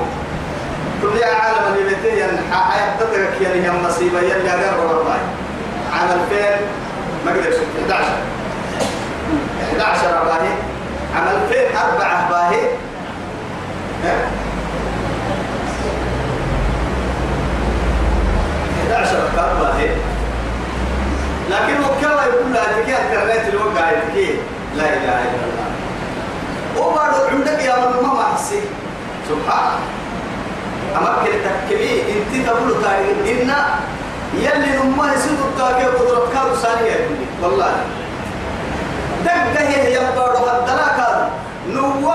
كل 1.01 1.23
عالم 1.23 1.73
اللي 1.73 1.83
بيتين 1.89 2.39
حياة 2.51 2.97
تترك 2.99 3.41
يعني 3.41 3.69
هم 3.69 3.83
مصيبة 3.83 4.19
يلي 4.19 4.49
أقرب 4.49 4.89
والله. 4.89 5.17
عمل 5.93 6.19
فين 6.29 6.67
ما 7.25 7.31
قدرش 7.31 7.55
11 7.89 8.05
11 9.79 10.25
باهي 10.25 10.53
عمل 11.15 11.39
فين 11.49 11.77
أربعة 11.77 12.29
باهي 12.29 12.67
11 18.91 19.15
كان 19.35 19.59
باهي 19.59 19.89
لكن 21.49 21.83
وكما 21.83 22.23
يقول 22.23 22.53
لها 22.53 22.81
تكي 22.81 22.91
الكرنات 22.91 23.53
الوقع 23.53 23.91
تكي 23.91 24.35
لا 24.77 24.83
إله 24.83 25.19
إلا 25.25 25.45
الله. 25.47 25.69
وبعد 26.77 27.13
عندك 27.31 27.63
يا 27.63 27.75
من 27.75 28.07
ما 28.07 28.23
حسي 28.33 28.59
سبحان. 29.29 29.73
أمك 30.97 31.29
تكمي 31.45 32.01
إنت 32.01 32.47
تقول 32.47 32.83
تاريخ 32.83 33.17
إن 33.25 33.53
يلي 34.33 34.77
نما 34.77 35.13
يسود 35.13 35.39
التاكي 35.49 35.85
قدرت 35.85 36.33
كارو 36.33 36.55
ثانية 36.55 37.07
والله. 37.41 37.73
دقه 39.25 39.67
هي 39.67 39.93
يبارو 39.93 40.37
هدلا 40.37 40.87
كارو 40.97 41.25
نوم 41.69 42.05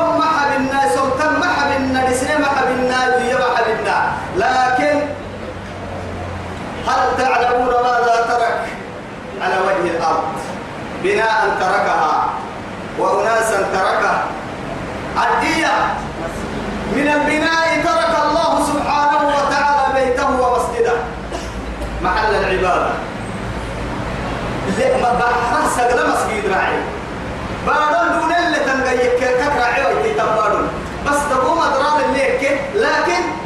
حبنا 0.61 0.81
سلطان 0.95 1.41
ما 1.41 1.47
حبنا 1.47 2.11
لسنا 2.11 2.39
ما 2.39 2.47
حبنا 2.47 3.19
لي 3.19 3.35
ما 3.35 3.49
حبنا 3.57 4.13
لكن 4.37 5.01
هل 6.89 7.17
تعلمون 7.19 7.69
ماذا 7.69 8.27
ترك 8.29 8.67
على 9.43 9.55
وجه 9.67 9.91
الأرض؟ 9.97 10.25
بناء 11.03 11.57
تركها 11.61 12.31
وأناسا 12.99 13.63
تركها. 13.73 14.25
الدية 15.17 15.73
من 16.93 17.09
البناء 17.09 17.83
ترك 17.85 18.15
الله 18.25 18.67
سبحانه 18.67 19.29
وتعالى 19.29 19.95
بيته 19.95 20.41
ومسجده. 20.41 20.93
محل 22.03 22.35
العبادة. 22.35 22.91
ما 25.03 25.13
بحر 25.13 25.69
سجل 25.77 26.11
مسجد 26.11 26.53
راعي. 26.53 26.79
بارون 27.67 28.21
دون 28.21 28.33
اللي 28.33 28.59
تنقيك 28.59 29.21
كراعي 29.21 29.95
ويتبارون 29.95 30.69
بس 31.07 31.19
تقوم 31.31 31.59
أدرار 31.59 32.01
اللي 32.09 32.59
لكن 32.75 33.40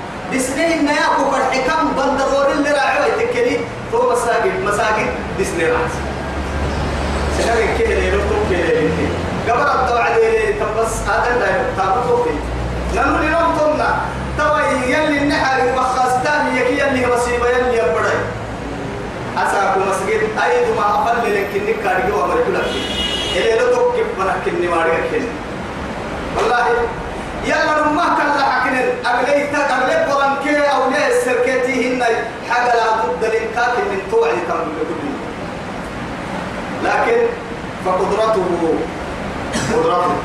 إن 0.72 0.88
يأكو 0.88 1.30
فرحكم 1.30 1.88
بندرور 1.96 2.46
اللي 2.52 2.70
راعي 2.70 2.98
ويتكلي؟ 3.02 3.56
تو 3.92 4.12
مساجد. 4.12 4.54
مساجد 4.64 5.08
دسنه 5.40 5.64
راعي 5.72 5.90
سنة 7.38 7.78
كده 7.78 7.94
ليلو 8.00 8.18
تو 8.18 8.36
كده 8.50 8.80
ليلو 8.80 8.90
قبل 9.48 9.60
الدعاء 9.60 10.20
دي 10.20 10.52
تبص 10.52 10.94
هذا 11.08 11.38
لا 11.40 11.50
تابو 11.76 12.24
نحن 12.96 13.14
اليوم 13.14 13.58
قلنا 13.58 13.96
توا 14.38 14.60
يلي 14.86 15.18
النحر 15.22 15.58
وخاستان 15.76 16.56
يكي 16.56 16.78
يلي 16.78 17.06
مصيبة 17.14 17.48
يلي 17.48 17.78
يبري 17.78 18.16
أساكو 19.38 19.80
مسجد 19.80 20.20
أيد 20.44 20.66
ما 20.76 20.86
أفل 21.02 21.34
لك 21.34 21.50
إنك 21.56 21.76
كارجي 21.84 22.12
وأمر 22.12 22.34
كل 22.46 22.56
شيء 22.72 22.86
إلى 23.36 23.60
لو 23.60 23.90
تكيب 23.90 24.06
منك 24.18 24.34
كني 24.44 24.66
ماري 24.68 24.90
كني. 25.10 25.28
والله 26.36 26.66
يلا 27.44 27.80
نما 27.86 28.04
كلا 28.16 28.44
حكنن 28.52 28.88
أغلي 29.06 29.46
تغلب 29.46 30.03
حاجة 32.50 32.74
لا 32.74 32.96
بد 32.96 33.24
لنكاك 33.24 33.74
من 33.90 34.00
توعي 34.10 34.40
تم 34.48 34.68
لكن 36.84 37.26
فقدرته 37.84 38.44
قدرته. 39.72 40.16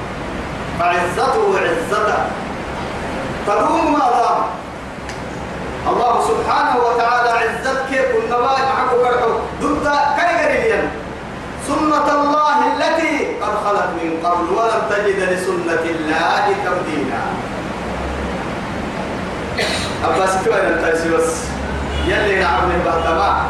فعزته 0.80 1.60
عزته. 1.60 2.20
تدوم 3.48 3.94
ماذا؟ 3.94 4.46
الله 5.88 6.14
سبحانه 6.28 6.78
وتعالى 6.78 7.30
عزت 7.30 7.80
كيف 7.90 8.16
النبات 8.24 8.60
معك 8.60 8.90
كرحو. 9.04 9.32
ضد 9.62 9.88
كي 10.18 10.32
قريبا 10.40 10.82
سنة 11.68 12.08
الله 12.22 12.58
التي 12.68 13.28
قد 13.42 13.54
خلت 13.66 13.90
من 14.04 14.12
قبل 14.24 14.46
ولم 14.54 14.82
تجد 14.90 15.20
لسنة 15.20 15.84
الله 15.96 16.46
تبديلا. 16.66 17.22
أباس 20.04 20.34
كوين 20.44 20.66
التايسي 20.66 21.10
بس. 21.10 21.59
يلي 22.10 22.40
نعمل 22.40 22.80
بهتما 22.86 23.42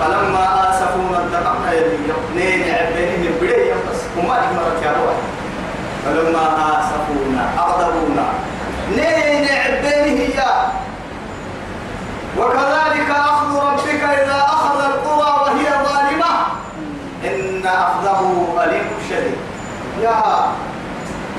فلما 0.00 0.70
آسفونا 0.70 1.18
انتقمنا 1.24 1.72
يلي 1.72 1.98
يقنين 2.08 2.74
عبيني 2.74 3.16
من 3.16 3.38
بداية 3.42 3.74
بس 3.74 4.00
وما 4.18 4.36
نمرت 4.52 4.82
يا 4.82 4.92
فلما 6.04 6.44
آسفونا 6.78 7.48
أغضبونا 7.58 8.26
نين 8.96 9.48
عبينه 9.48 10.20
هي 10.22 10.42
وكذلك 12.38 13.10
أخذ 13.10 13.56
ربك 13.56 14.02
إذا 14.02 14.44
أخذ 14.48 14.80
القرى 14.84 15.42
وهي 15.42 15.68
ظالمة. 15.84 16.32
إن 17.24 17.66
أخذه 17.66 18.46
أليم 18.64 18.88
شديد. 19.10 19.38
يا. 20.02 20.22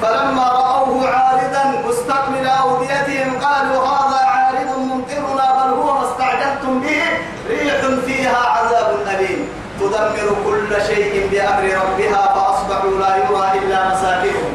فلما 0.01 0.43
رأوه 0.43 1.09
عارضا 1.09 1.89
مستقبل 1.89 2.47
أوديتهم 2.47 3.39
قالوا 3.39 3.85
هذا 3.85 4.25
عارض 4.25 4.77
ممطرنا 4.79 5.65
بل 5.65 5.73
هو 5.73 5.99
ما 5.99 6.56
استعجلتم 6.67 6.79
به 6.79 7.01
ريح 7.49 8.05
فيها 8.05 8.37
عذاب 8.37 8.95
أليم. 9.07 9.47
تدمر 9.79 10.35
كل 10.45 10.81
شيء 10.87 11.29
بأمر 11.31 11.63
ربها 11.63 12.33
فأصبحوا 12.35 12.99
لا 12.99 13.15
يرى 13.15 13.59
إلا 13.59 13.93
مساكنهم. 13.93 14.53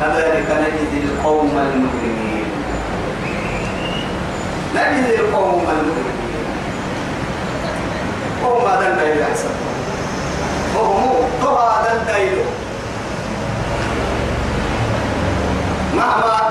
كذلك 0.00 0.46
نجزي 0.50 1.04
القوم 1.04 1.50
المجرمين. 1.58 2.44
نجزي 4.74 5.14
القوم 5.20 5.66
المجرمين. 5.70 6.20
قوم 8.44 8.66
هذا 8.66 8.88
الدليل 8.88 9.24
وهم 10.76 11.30
تو 11.42 11.56
هذا 11.56 11.92
الدليل 11.92 12.38
مهما 15.96 16.49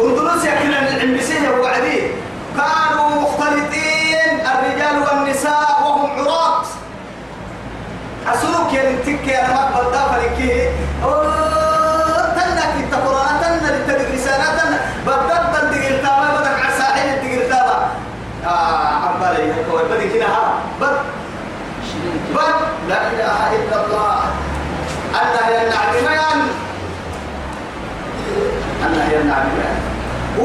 اندونيسيا 0.00 0.54
كان 0.54 0.72
العمسية 0.72 1.48
وعديه 1.50 2.10
كانوا 2.56 3.08
مختلطين 3.22 4.40
الرجال 4.40 4.96
والنساء 5.02 5.78
وهم 5.84 6.10
عراة 6.20 6.62
أسلوك 8.34 8.72
ينتك 8.72 9.28
يا 9.28 9.42
رب 9.48 9.86
الدافع 9.86 10.16
لكي 10.16 10.68
تنك 12.36 12.74
تنك 14.62 14.80
بدك 16.38 16.60
على 16.64 16.72
آه 18.46 19.08
عبالي 19.08 19.52
بدك 19.72 20.16
هنا 20.16 20.26
ها. 20.34 20.54
بد 20.80 20.96
بد 22.34 22.54
لا 22.88 23.08
إله 23.12 23.52
إلا 23.56 23.86
الله. 23.86 24.20
ينعمين 25.50 26.08
أنه 26.08 26.23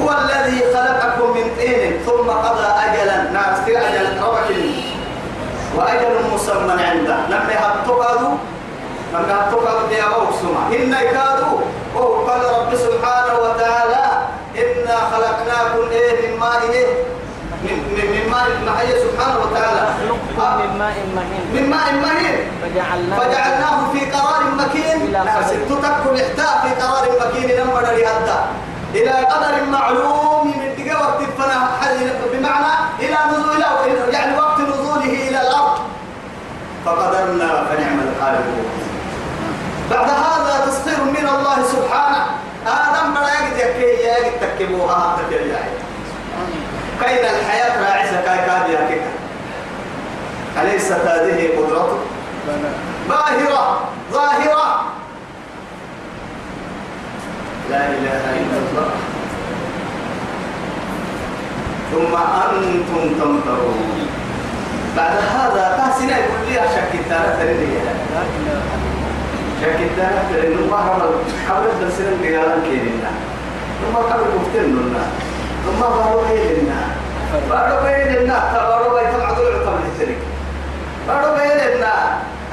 هو 0.09 0.17
الذي 0.25 0.59
خلقكم 0.73 1.37
من 1.37 1.51
طين 1.57 1.99
ثم 2.05 2.29
قضى 2.29 2.67
أجلا. 2.85 3.31
ناس 3.31 3.59
في 3.65 3.77
أجل 3.77 4.21
ربك 4.21 4.49
وأجل 5.75 6.33
مسمى 6.33 6.83
عنده. 6.83 7.17
لما 7.29 7.51
يهتقادوا 7.53 8.35
لما 9.13 9.27
يهتقادوا 9.29 9.89
يا 9.91 10.05
موسما 10.07 10.61
إن 10.75 10.93
كادوا 10.93 11.59
وهو 11.95 12.27
قال 12.27 12.41
رب 12.41 12.75
سبحانه 12.75 13.33
وتعالى 13.39 14.05
إنا 14.57 14.95
خلقناكم 15.11 15.91
إيه 15.91 16.31
من 16.31 16.39
ماء 16.39 16.61
إيه؟ 16.71 16.87
من 17.63 18.31
ماء 18.31 18.47
المحيي 18.47 18.93
سبحانه 18.99 19.39
وتعالى. 19.39 19.87
من 19.99 20.77
ماء 20.77 20.95
مهين. 21.15 21.45
من 21.53 21.69
ماء 21.69 21.93
مهين. 21.93 22.37
فجعلناه 22.61 23.19
فجعلناه 23.19 23.91
في 23.93 23.99
قرار 24.11 24.43
مكين. 24.57 25.01
إلى 25.01 25.19
قدر. 25.19 25.43
ستتك 25.47 26.01
الإحداء 26.11 26.53
في 26.63 26.81
قرار 26.81 27.05
مكين. 27.21 27.49
لما 27.57 27.79
هذا 27.79 28.47
إلى 28.95 29.11
قدر 29.11 29.63
معلوم 29.71 30.47
من 30.47 30.75
فنا 31.37 31.67
حزن 31.81 32.09
بمعنى 32.33 32.73
إلى 32.99 33.17
نزول 33.31 33.61
يعني 34.13 34.37
وقت 34.37 34.59
نزوله 34.59 35.03
إلى 35.03 35.41
الأرض. 35.41 35.79
فقدرنا 36.85 37.65
فنعم 37.65 37.99
القادرون 37.99 38.65
بعد 39.91 40.09
هذا 40.09 40.65
تسخير 40.67 41.03
من 41.03 41.29
الله 41.29 41.63
سبحانه. 41.63 42.25
آدم 42.67 43.13
بلا 43.13 43.29
يجد 43.39 43.57
يكي 43.57 44.03
يجد 44.03 44.33
تكبوها 44.41 45.17
تكبوها 45.17 45.63
كين 47.01 47.25
الحياة 47.25 47.81
راعسة 47.81 48.21
كاي 48.21 48.37
كاد 48.37 48.69
يكيك 48.69 49.01
أليست 50.61 50.91
هذه 50.91 51.49
قدرته؟ 51.57 51.99
باهرة 53.09 53.79
ظاهرة. 54.11 54.85
لا 57.69 57.83
إله 57.95 58.23
إلا 58.41 58.57
الله. 58.63 58.91
ثم 61.91 62.13
أنتم 62.45 63.03
تمترون. 63.19 64.09
بعد 64.97 65.15
هذا 65.35 65.63
تحسنا 65.77 66.17
يقول 66.17 66.41
لي 66.49 66.55
شك 66.75 66.91
التارة 66.93 67.31
تريني. 67.39 67.77
شك 69.61 69.79
التارة 69.89 70.21
تريني. 70.33 70.57
حمل 70.69 71.11
حمل 71.47 71.71
بسنا 71.81 72.13
قيالا 72.23 72.55
كيرنا 72.65 73.11
ثم 73.79 73.95
قبل 73.95 74.27
مفتن 74.35 74.93
ثم 75.65 75.79
بارو 75.79 76.21
بيلنا 76.25 76.79
بارو 77.49 77.75
بيلنا 77.83 78.37
تبارو 78.53 78.89
بيتم 78.95 79.21
عدول 79.27 79.53
عطم 79.55 79.77
التريك 79.85 80.21
بارو 81.07 81.29
بيلنا 81.37 81.93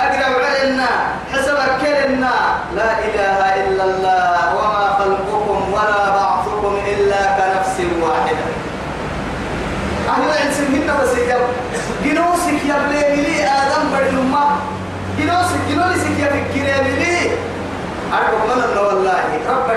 أقرب 0.01 0.37
علينا. 0.45 0.89
حسب 1.33 1.59
كلنا 1.81 2.35
لا 2.77 2.91
إله 3.07 3.41
إلا 3.65 3.85
الله. 3.85 4.37
وما 4.57 4.85
خلقكم 4.99 5.59
ولا 5.73 6.03
بعثكم 6.17 6.73
إلا 6.93 7.21
كنفس 7.37 7.77
واحدة 8.03 8.47
أهل 10.17 10.25
العلم 10.25 10.73
منا 10.73 10.95
بس 11.03 11.13
يجب 11.19 11.43
جنوسك 12.05 12.65
يا 12.69 12.77
بليلي 12.89 13.45
آدم 13.45 13.85
بدلما 13.93 14.45
جنوسك 15.19 15.61
جنوسك 15.71 16.17
يا 16.21 16.29
أرجو 18.13 18.37
من 18.47 18.51
الله 18.53 18.83
والله 18.89 19.25
رب 19.49 19.71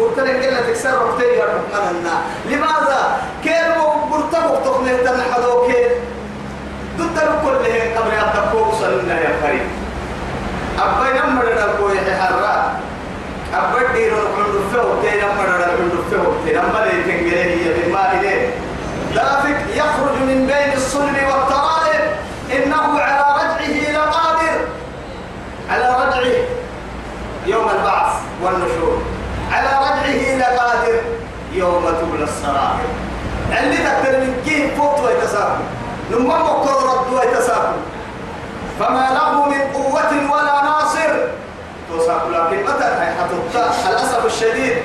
قلت 0.00 0.18
لك 0.18 0.48
إلا 0.48 0.60
تكسر 0.60 0.90
ربتي 1.02 1.42
أرجو 1.42 1.58
من 1.72 1.88
الله 1.90 2.18
لماذا 2.50 3.00
كيف 3.44 3.78
قلت 4.12 4.34
لك 4.34 4.60
تخنه 4.64 4.96
تنحدو 5.04 5.66
كيف 5.66 5.92
ضد 6.98 7.18
كل 7.44 7.70
هين 7.72 7.96
قبل 7.98 8.10
أن 8.10 8.28
تقوم 8.34 8.72
صلنا 8.80 9.20
يا 9.20 9.32
فريق 9.42 9.66
أبا 10.78 11.06
نمر 11.26 11.44
الكوي 11.48 11.98
حرا 12.20 12.56
أبا 13.54 13.92
دير 13.94 14.12
الحمد 14.12 14.54
فيه 14.72 15.10
تي 15.10 15.16
نمر 15.20 15.48
الحمد 15.56 15.94
فيه 16.10 16.26
تي 16.44 16.56
نمر 16.58 16.84
الكنجري 16.84 17.40
هي 17.40 17.72
بما 17.76 18.12
إليه 18.12 18.37
دافك 19.18 19.58
يخرج 19.74 20.14
من 20.30 20.46
بين 20.46 20.72
الصلب 20.76 21.16
والترائب. 21.28 22.02
إنه 22.56 23.00
على 23.00 23.24
رجعه 23.40 23.92
لقادر 23.92 24.58
على 25.70 25.88
رجعه 26.02 26.38
يوم 27.46 27.68
البعث 27.70 28.12
والنشور. 28.42 29.02
على 29.52 29.68
رجعه 29.86 30.22
لقادر 30.38 31.00
يوم 31.52 31.84
تبلى 32.00 32.24
السرائر. 32.24 32.88
اللي 33.60 33.76
تكتر 33.76 34.20
من 34.20 34.42
كيف 34.44 34.80
فوت 34.80 35.00
ويتساقل 35.00 35.60
لما 36.10 36.38
مكر 36.38 36.76
رد 36.90 37.12
ويتساقل 37.12 37.80
فما 38.80 39.06
له 39.18 39.48
من 39.48 39.60
قوة 39.74 40.12
ولا 40.32 40.62
ناصر. 40.62 41.10
توساقل 41.90 42.32
لكن 42.32 42.62
متى 42.62 42.84
حتى 43.18 43.88
الأسف 43.90 44.26
الشديد. 44.26 44.76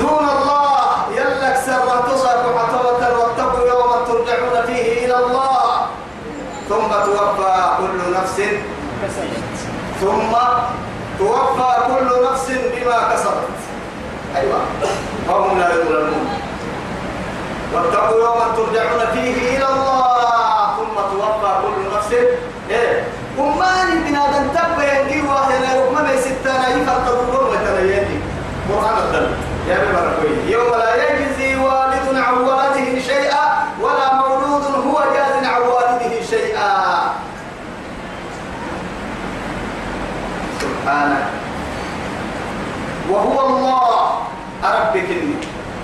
دون 0.00 0.28
الله 0.36 0.72
يلك 1.16 1.56
سر 1.66 1.88
تصرف 2.08 2.58
حتوة 2.58 3.18
واتقوا 3.18 3.68
يوما 3.68 3.96
ترجعون 4.06 4.66
فيه 4.66 5.04
إلى 5.04 5.16
الله 5.16 5.86
ثم 6.68 6.90
توفى 7.06 7.54
كل 8.12 8.18
نفس 8.18 8.40
ثم 10.00 10.32
توفى 11.18 11.72
كل 11.86 12.08
نفس 12.32 12.46
بما 12.50 13.14
كسبت. 13.14 13.48
أيوة. 14.36 14.58
وهم 15.28 15.58
لا 15.58 15.68
يظلمون. 15.74 16.28
واتقوا 17.74 18.20
يوما 18.20 18.46
ترجعون 18.56 19.00
فيه 19.12 19.56
إلى 19.56 19.66
الله. 19.68 20.76
ثم 20.76 20.94
توفى 20.94 21.52
كل 21.62 21.96
نفس. 21.96 22.12
إيه. 22.70 23.04
وماني 23.38 23.94
بنادم 24.08 24.48
تبا 24.54 24.84
ينجي 24.92 25.28
واحد 25.28 25.60
لا 25.62 25.74
يرحم 25.74 25.94
ما 25.94 26.16
ستانا 26.20 26.68
يفرق 26.68 27.06
الظلم 27.08 27.48
وتنيني 27.48 28.20
قرآن 28.68 28.98
الدل 28.98 29.28
يا 29.68 29.76
ببركوي 29.78 30.52
يوم 30.52 30.70
لا 30.78 30.94
يجزي 30.94 31.11
سبحانه 40.82 41.30
وهو 43.10 43.46
الله. 43.46 44.02
إني 44.94 45.34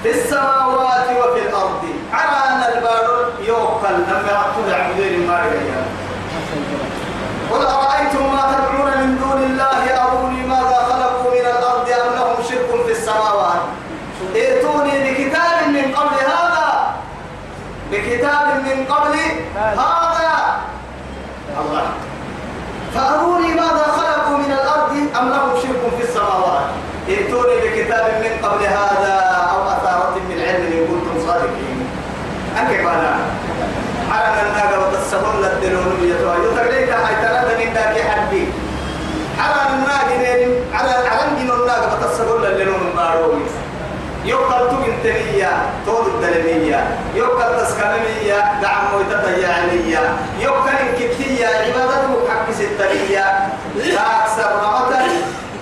في 0.02 0.10
السماوات 0.10 1.06
وفي 1.20 1.40
الأرض. 1.48 1.82
عرانا 2.12 2.68
البار 2.74 3.06
يوكل 3.40 3.94
لما 3.94 4.30
يعطوا 4.30 4.74
عبدين 4.74 5.22
الماريا 5.22 5.82
قل 7.50 7.66
أرأيتم 7.66 8.32
ما 8.32 8.42
تدعون 8.52 8.90
من 9.02 9.18
دون 9.18 9.42
الله؟ 9.42 9.80
أروني 10.02 10.42
ماذا 10.46 10.78
خلقوا 10.90 11.30
من 11.30 11.46
الأرض 11.46 11.88
أم 11.90 12.14
لهم 12.14 12.36
شرك 12.48 12.70
في 12.86 12.92
السماوات؟ 12.92 13.62
ائتوني 14.34 14.94
بكتاب 15.04 15.68
من 15.68 15.94
قبل 15.96 16.16
هذا. 16.32 16.94
بكتاب 17.92 18.46
من 18.66 18.86
قبل 18.92 19.14
هذا. 19.56 19.86
الله. 21.60 21.86
فأروني 22.94 23.54
ماذا 23.54 23.86
خلقوا 23.96 24.07
أم 25.18 25.28
لهم 25.28 25.50
شرك 25.62 25.82
في 25.98 26.04
السماوات؟ 26.08 26.66
ائتوني 27.08 27.54
بكتاب 27.64 28.04
من 28.22 28.48
قبل 28.48 28.64
هذا 28.64 29.14
أو 29.52 29.62
أثارة 29.68 30.14
من 30.28 30.38
علم 30.48 30.64
إن 30.72 30.86
كنتم 30.90 31.26
صادقين. 31.26 31.78
أنك 32.58 32.86
قال 32.86 33.02
على 34.12 34.48
الناقة 34.48 34.88
وتسهل 34.88 35.44
الدلون 35.44 35.98
يتوى 36.02 36.34
يتقليك 36.44 36.90
حي 36.90 37.14
ترد 37.22 37.58
من 37.58 37.74
ذاك 37.74 37.96
حدي 38.10 38.44
على 39.38 39.74
الناقة 39.74 40.46
على 40.74 40.90
على 41.08 41.22
الناقة 41.40 41.88
وتسهل 41.94 42.46
الدلون 42.46 42.92
باروي 42.96 43.42
يقال 44.24 44.68
تمن 44.68 44.92
تنية 45.04 45.52
طول 45.86 46.06
الدلمية. 46.06 46.98
يقال 47.14 47.56
تسكنمية 47.66 48.60
دعم 48.62 48.84
ويتطيعنية 48.96 50.00
يقال 50.40 50.74
إنكتية 50.78 51.46
عبادته 51.46 52.28
حق 52.28 52.50
ستنية 52.52 53.24
لا 53.76 54.24
أكثر 54.24 54.50
رمتا 54.64 55.02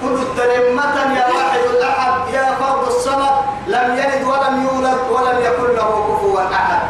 كل 0.02 0.14
الدلمة 0.22 1.16
يا 1.18 1.26
واحد 1.34 1.60
الأحد 1.70 2.34
يا 2.34 2.54
فرد 2.60 2.86
الصمد 2.86 3.36
لم 3.66 3.96
يلد 3.96 4.24
ولم 4.24 4.64
يولد 4.64 4.98
ولم 5.10 5.38
يكن 5.40 5.74
له 5.76 5.90
كفوا 6.08 6.40
أحد 6.54 6.80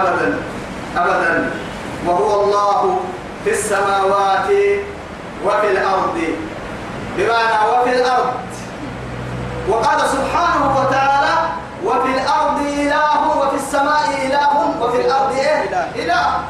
أبدا 0.00 0.38
أبدا. 0.96 1.50
وهو 2.06 2.44
الله 2.44 3.00
في 3.44 3.50
السماوات 3.50 4.48
وفي 5.46 5.66
الأرض. 5.70 6.18
بمعنى 7.16 7.58
وفي 7.72 7.90
الأرض. 8.00 8.32
وقال 9.68 10.00
سبحانه 10.00 10.78
وتعالى 10.78 11.34
وفي 11.84 12.10
الأرض 12.18 12.60
إله 12.60 13.38
وفي 13.38 13.56
السماء 13.56 14.04
إله 14.26 14.82
وفي 14.82 15.00
الأرض 15.00 15.32
إيه؟ 15.36 15.64
إله. 15.96 16.40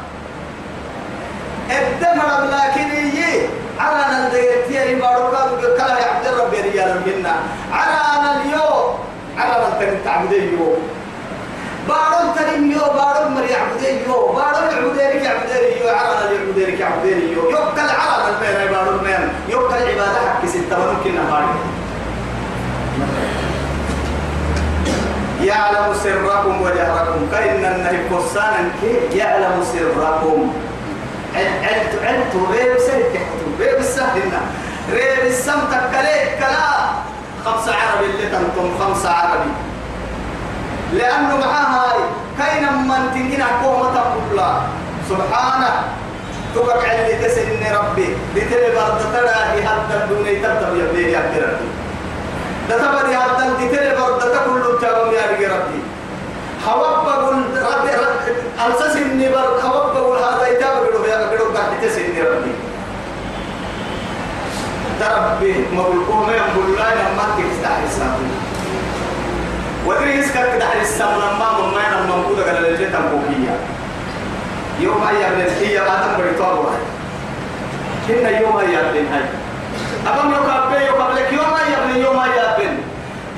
الدمر 1.69 2.45
لكن 2.51 2.89
على 3.79 4.27
نديت 4.27 4.71
يا 4.71 4.99
بارك 4.99 5.61
كلا 5.77 5.93
عبد 5.93 6.25
الرب 6.27 6.53
يا 6.53 6.85
على 7.71 7.95
أنا 8.15 8.41
اليوم 8.41 8.93
على 9.37 9.55
من 9.79 10.01
تعبد 10.05 10.33
اليوم 10.33 10.77
بارون 11.87 12.35
تريم 12.35 12.71
يو 12.71 12.79
بارون 12.79 13.31
مري 13.35 13.55
عبدين 13.55 13.97
يو 14.07 14.27
بارون 14.27 14.69
عبديرك 14.77 15.25
عبديري 15.25 15.81
يو 15.81 15.87
على 15.89 16.37
عبديرك 16.39 16.81
عبديري 16.81 17.33
يو. 17.33 17.49
يوكل 17.49 17.89
على 18.01 18.23
المين 18.29 18.71
بارون 18.71 19.03
مين 19.03 19.29
يوكل 19.49 19.75
عبادة 19.75 20.19
حق 20.29 20.45
ستة 20.45 20.77
ممكن 20.77 21.15
نهاري 21.15 21.47
يعلم 25.41 25.93
سركم 26.03 26.61
وجهركم 26.61 27.27
كأن 27.31 27.65
النهي 27.65 27.97
قصانا 28.09 28.69
يعلم 29.13 29.63
سركم. 29.73 30.53
علت 31.35 31.93
علت 32.03 32.33
ريب 32.51 32.77
سهل 32.77 33.03
تحتو 33.13 33.45
ريب 33.59 33.79
السهلنا 33.79 34.41
ريب 34.91 35.25
السم 35.27 35.59
كلا. 35.71 36.65
خمسة 37.45 37.73
عربي 37.75 38.05
اللي 38.05 38.29
تنتم 38.29 38.67
خمسة 38.79 39.09
عربي. 39.09 39.51
لأنه 40.93 41.37
معها 41.37 41.91
هاي. 41.91 41.99
كاين 42.37 42.73
من 42.73 43.11
تنجينا 43.13 43.45
قومة 43.63 43.99
قبلا 43.99 44.51
سبحانه. 45.09 45.73
تبقى 46.55 46.89
علي 46.89 47.15
تسني 47.27 47.71
ربي. 47.77 48.17
بتلي 48.35 48.75
برد 48.75 49.01
تراهي 49.13 49.67
حتى 49.67 49.93
الدنيا 50.03 50.33
تبدأ 50.43 50.83
يبدي 50.83 51.11
يا 51.11 51.19
ربي. 51.19 51.69
ده 52.69 52.75
تبدي 52.77 53.17
حتى 53.17 53.43
بتلي 53.59 53.95
برد 53.99 54.19
تكل 54.19 54.61
الجواب 54.75 55.13
يا 55.13 55.49
ربي. 55.55 55.79
حواب 56.65 57.05
بقول 57.05 57.35
ربي. 57.35 57.95
ألسس 58.65 58.95
إني 58.95 59.29
بر 59.29 59.61
حواب 59.61 59.93
بقول 59.93 60.17
هذا 60.17 60.47
يتابع 60.47 60.79
بلو 60.79 61.05
يا 61.05 61.29
بلو 61.29 61.45
قاعد 61.55 61.81
تسني 61.81 62.21
ربي 62.21 62.51
تربي 64.99 65.53
ما 65.73 65.83
بقول 65.83 66.27
ما 66.27 66.33
يقول 66.33 66.75
لا 66.77 67.11
ما 67.17 67.25
تستحي 67.37 67.87
سامي 67.97 68.34
ودري 69.85 70.15
يسكت 70.15 70.33
كده 70.53 70.65
على 70.65 70.81
السماء 70.81 71.17
لما 71.17 71.71
ما 71.73 71.81
ينام 71.87 72.07
موجودة 72.09 72.49
على 72.49 72.57
اللي 72.57 72.85
تنبوكية 72.85 73.55
يوم 74.79 75.03
أي 75.07 75.27
ابن 75.27 75.41
هي 75.59 75.79
آدم 75.79 76.17
بريطانيا 76.17 76.77
كنا 78.07 78.39
يوم 78.39 78.57
أي 78.57 78.79
ابن 78.79 79.05
هاي. 79.13 79.23
أبم 80.07 80.31
يقابل 80.31 80.81
يقابلك 80.81 81.33
يوم 81.33 81.53
أي 81.53 81.73
ابن 81.83 82.05
يوم 82.05 82.19
أي 82.19 82.39
ابن 82.41 82.77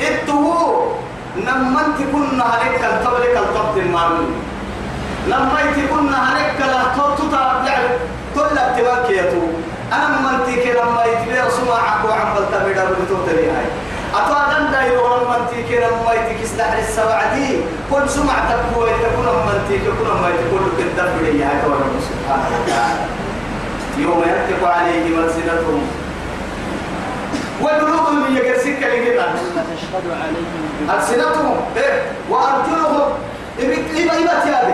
إتو 0.01 0.83
لما 1.37 1.85
انت 1.85 1.97
كنا 2.11 2.45
هنك 2.45 2.83
الطبل 2.83 3.23
المعلوم. 3.77 4.33
لما 5.27 5.59
كنا 5.91 6.33
هنك 6.33 6.61
الطبط 6.61 7.33
يعني 7.67 7.87
كل 8.35 8.57
يتو 9.09 9.41
أنا 9.93 10.05
لما 10.17 10.29
أنت 10.31 10.49
لما 10.67 11.03
يتبير 11.05 11.49
سماعك 11.49 12.05
وعم 12.09 12.33
بلتبير 12.35 12.85
بلتوتري 12.85 13.45
هاي 13.51 13.65
أتوادن 14.17 14.71
دايرون 14.71 15.19
منتي 15.29 15.63
كنا 15.69 15.89
ما 16.05 16.13
يتكس 16.13 16.55
لحر 16.57 16.77
السوعدي 16.77 17.49
كل 17.91 18.09
سمع 18.09 18.33
تكوى 18.49 18.89
تكون 18.89 19.27
منتي 19.47 19.77
كنا 19.77 20.13
ما 20.21 20.29
يتكون 20.29 20.71
كدر 20.77 21.07
بدي 21.17 21.43
هاي 21.43 21.61
تورا 21.61 21.87
سبحانه 22.09 22.49
وتعالى 22.63 23.05
يوم 23.97 24.23
يتقى 24.23 24.79
عليه 24.79 25.15
منزلتهم. 25.17 25.87
وجنوبهم 27.61 28.35
يجرسك 28.35 28.79
لجنة 28.91 29.25
تشهد 29.69 30.05
عليهم 30.21 30.99
ألسنتهم. 30.99 31.57
إيه. 31.77 32.03
وأرجلهم. 32.29 33.09
إبا 33.59 34.13
إبا 34.13 34.39
تيابي. 34.43 34.73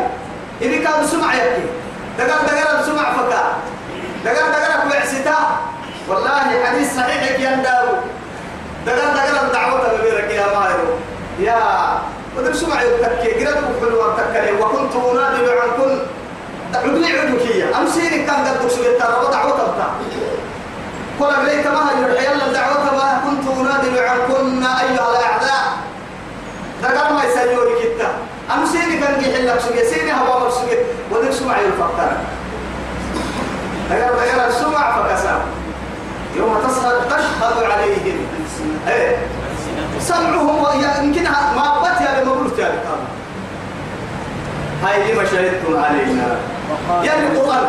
إبي 0.62 0.78
كانوا 0.80 1.06
سمع 1.06 1.34
يبكي 1.34 1.66
دقر 2.18 2.42
دقر 2.48 2.84
سمع 2.86 3.14
فكا. 3.14 3.44
دقر 4.26 4.48
دقر 4.52 4.90
بعستا 4.90 5.38
والله 6.10 6.66
حديث 6.66 6.96
صحيح 6.96 7.40
ينداو 7.40 7.88
دقر 8.86 9.14
دقر 9.16 9.46
الدعوة 9.48 9.98
ببيرك 9.98 10.32
يا 10.32 10.46
مايرو 10.60 10.94
يا 11.40 11.60
ودر 12.38 12.54
سمع 12.54 12.82
يبكي 12.82 13.46
قرد 13.46 13.64
وحلوة 13.64 14.18
تكلي 14.18 14.52
وكنت 14.52 14.96
أنادي 14.96 15.52
عن 15.52 15.70
كل. 15.78 15.98
عدوي 16.74 17.20
عدوكية 17.20 17.78
أمسيني 17.80 18.26
كان 18.26 18.36
قد 18.36 18.60
تكسب 18.60 18.82
الترى 18.82 19.32
دعوة 19.32 19.54
بتا 19.54 19.88
قل 21.20 21.46
ليت 21.46 21.68
ما 21.68 21.90
هي؟ 21.90 22.26
يلا 22.26 22.46
الدعوة 22.46 22.84
ما. 22.84 23.22
كنت 23.26 23.58
أنادي 23.58 24.00
عن 24.00 24.18
كن 24.28 24.64
أيها 24.64 25.10
الأعداء. 25.12 25.64
دقر 26.84 27.14
ما 27.14 27.24
يسيوري 27.24 27.74
كتا 27.84 28.10
أمسيني 28.54 28.98
كان 28.98 29.22
يحلك 29.22 29.60
سجى 29.60 29.86
سيني 29.86 30.14
هوا 30.14 30.40
مرسجى 30.40 30.78
ودر 31.12 31.32
سمع 31.32 31.60
يفكر 31.60 32.12
دقر 33.90 34.14
دقر 34.16 34.48
السمع 34.48 35.04
فكسر. 35.04 35.42
يوم 36.36 36.58
تشهد 37.10 37.64
عليهم. 37.72 38.23
إيه. 38.88 39.18
سمعهم 40.00 40.66
يمكن 40.74 41.24
ما 41.56 41.82
بت 41.84 42.02
يا 42.02 42.24
لما 42.24 42.32
قلت 42.32 42.60
يا 42.60 42.72
هاي 44.84 45.14
لما 45.14 45.26
شهدتم 45.26 45.84
علينا. 45.84 46.38
يعني 47.04 47.28
القرآن 47.28 47.64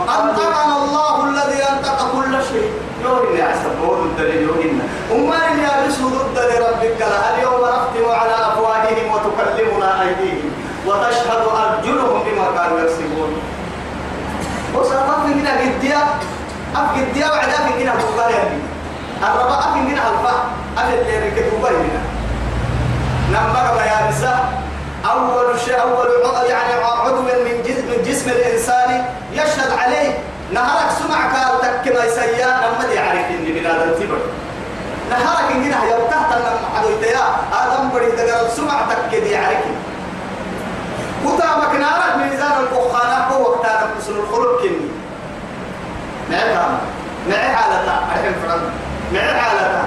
أنطقنا 0.00 0.76
الله 0.84 1.28
الذي 1.28 1.62
أنطق 1.62 2.12
كل 2.12 2.32
شيء. 2.52 2.72
يوهن 3.04 3.36
يا 3.36 3.54
سبور 3.64 3.96
الدليل 4.02 4.42
يوهن. 4.42 4.80
أما 5.12 5.36
إن 5.52 5.58
يابسوا 5.58 6.10
ضد 6.10 6.38
لربك 6.38 7.00
اليوم 7.02 7.60
نختم 7.60 8.06
على 8.20 8.34
أفواههم 8.48 9.06
وتكلمنا 9.12 10.02
أيديهم؟ 10.02 10.50
وتشهد 10.86 11.42
أرجلهم 11.62 12.22
بما 12.26 12.46
كانوا 12.56 12.80
يكسبون. 12.80 13.30
وسأقف 14.74 15.26
من 15.26 15.46
الديا 15.46 16.02
أفق 16.76 16.94
الديا 16.96 17.26
وعد 17.30 17.48
أفق 17.48 17.76
من 17.76 17.88
البقايا 17.88 18.58
الربا 19.26 19.58
أفق 19.58 19.76
من 19.76 19.92
الفا 19.92 20.34
أفق 20.76 20.88
اللي 21.00 21.28
ركبوا 21.28 21.68
بيننا 21.68 22.02
نمبر 23.32 23.82
يا 23.86 24.10
نساء 24.10 24.62
أول 25.10 25.60
شيء 25.60 25.80
أول 25.82 26.06
يعني 26.50 26.72
عضو 26.84 27.22
من 27.22 27.62
جسم, 27.66 27.86
من 27.86 28.02
جسم 28.06 28.30
الإنسان 28.30 29.04
يشهد 29.32 29.78
عليه 29.78 30.18
نهارك 30.52 30.90
سمع 30.98 31.16
قال 31.32 31.60
تكما 31.60 32.04
يسيا 32.04 32.46
لما 32.46 32.88
دي 32.92 32.98
عارف 32.98 33.26
إني 33.30 33.52
بلاد 33.60 33.80
التبر 33.88 34.18
نهارك 35.10 35.52
إننا 35.52 35.84
يبتهت 35.84 36.32
لما 36.32 36.68
حدويت 36.78 37.02
يا 37.02 37.20
آدم 37.52 37.88
بدي 37.88 38.06
تقرب 38.12 38.48
سمع 38.56 38.80
تك 38.90 39.18
دي 39.18 39.36
عارف 39.36 39.58
كتابك 41.24 41.74
نارك 41.80 42.16
ميزان 42.16 42.52
البخانة 42.60 43.24
هو 43.30 43.42
وقتها 43.42 43.86
تقصر 43.94 44.12
الخلق 44.12 44.62
كني 44.62 44.88
معها 46.30 46.78
معي 47.28 47.56
حالتها 47.56 48.02
الحين 48.16 48.32
فرد 48.42 48.60
معي 49.12 49.40
حالتها 49.40 49.84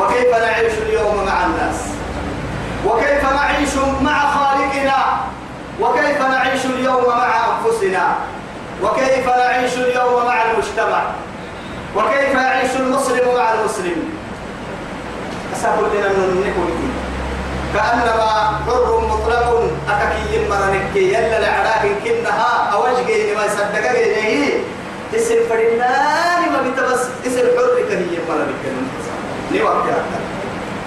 وكيف 0.00 0.34
نعيش 0.34 0.72
اليوم 0.72 1.26
مع 1.26 1.46
الناس؟ 1.46 1.76
وكيف 2.86 3.32
نعيش 3.32 3.74
مع 4.02 4.30
خالقنا؟ 4.30 5.04
وكيف 5.80 6.20
نعيش 6.22 6.64
اليوم 6.66 7.04
مع 7.08 7.28
أنفسنا؟ 7.48 8.14
وكيف 8.82 9.26
نعيش 9.28 9.74
اليوم 9.74 10.26
مع 10.26 10.42
المجتمع؟ 10.42 11.02
وكيف 11.96 12.34
يعيش 12.34 12.70
المسلم 12.76 13.34
مع 13.36 13.52
المسلم؟ 13.52 14.10
أسأل 15.56 15.78
لنا 15.94 16.08
نكون 16.48 16.92
كأنما 17.74 18.58
حر 18.66 19.00
مطلق 19.08 19.70
أككي 19.90 20.48
مرنكي 20.50 21.08
يلا 21.14 21.40
لعراك 21.40 21.82
كنها 22.04 22.70
أوجه 22.72 23.34
ما 23.36 23.44
يصدق 23.46 23.90
إليه. 23.90 24.54
اسم 25.14 25.34
فرنان 25.48 26.31
بتبس 26.64 27.02
اسم 27.26 27.46
حر 27.56 27.76
كهي 27.88 28.18
مرنكي 28.28 28.70
ني 29.52 29.62
وقت 29.62 29.84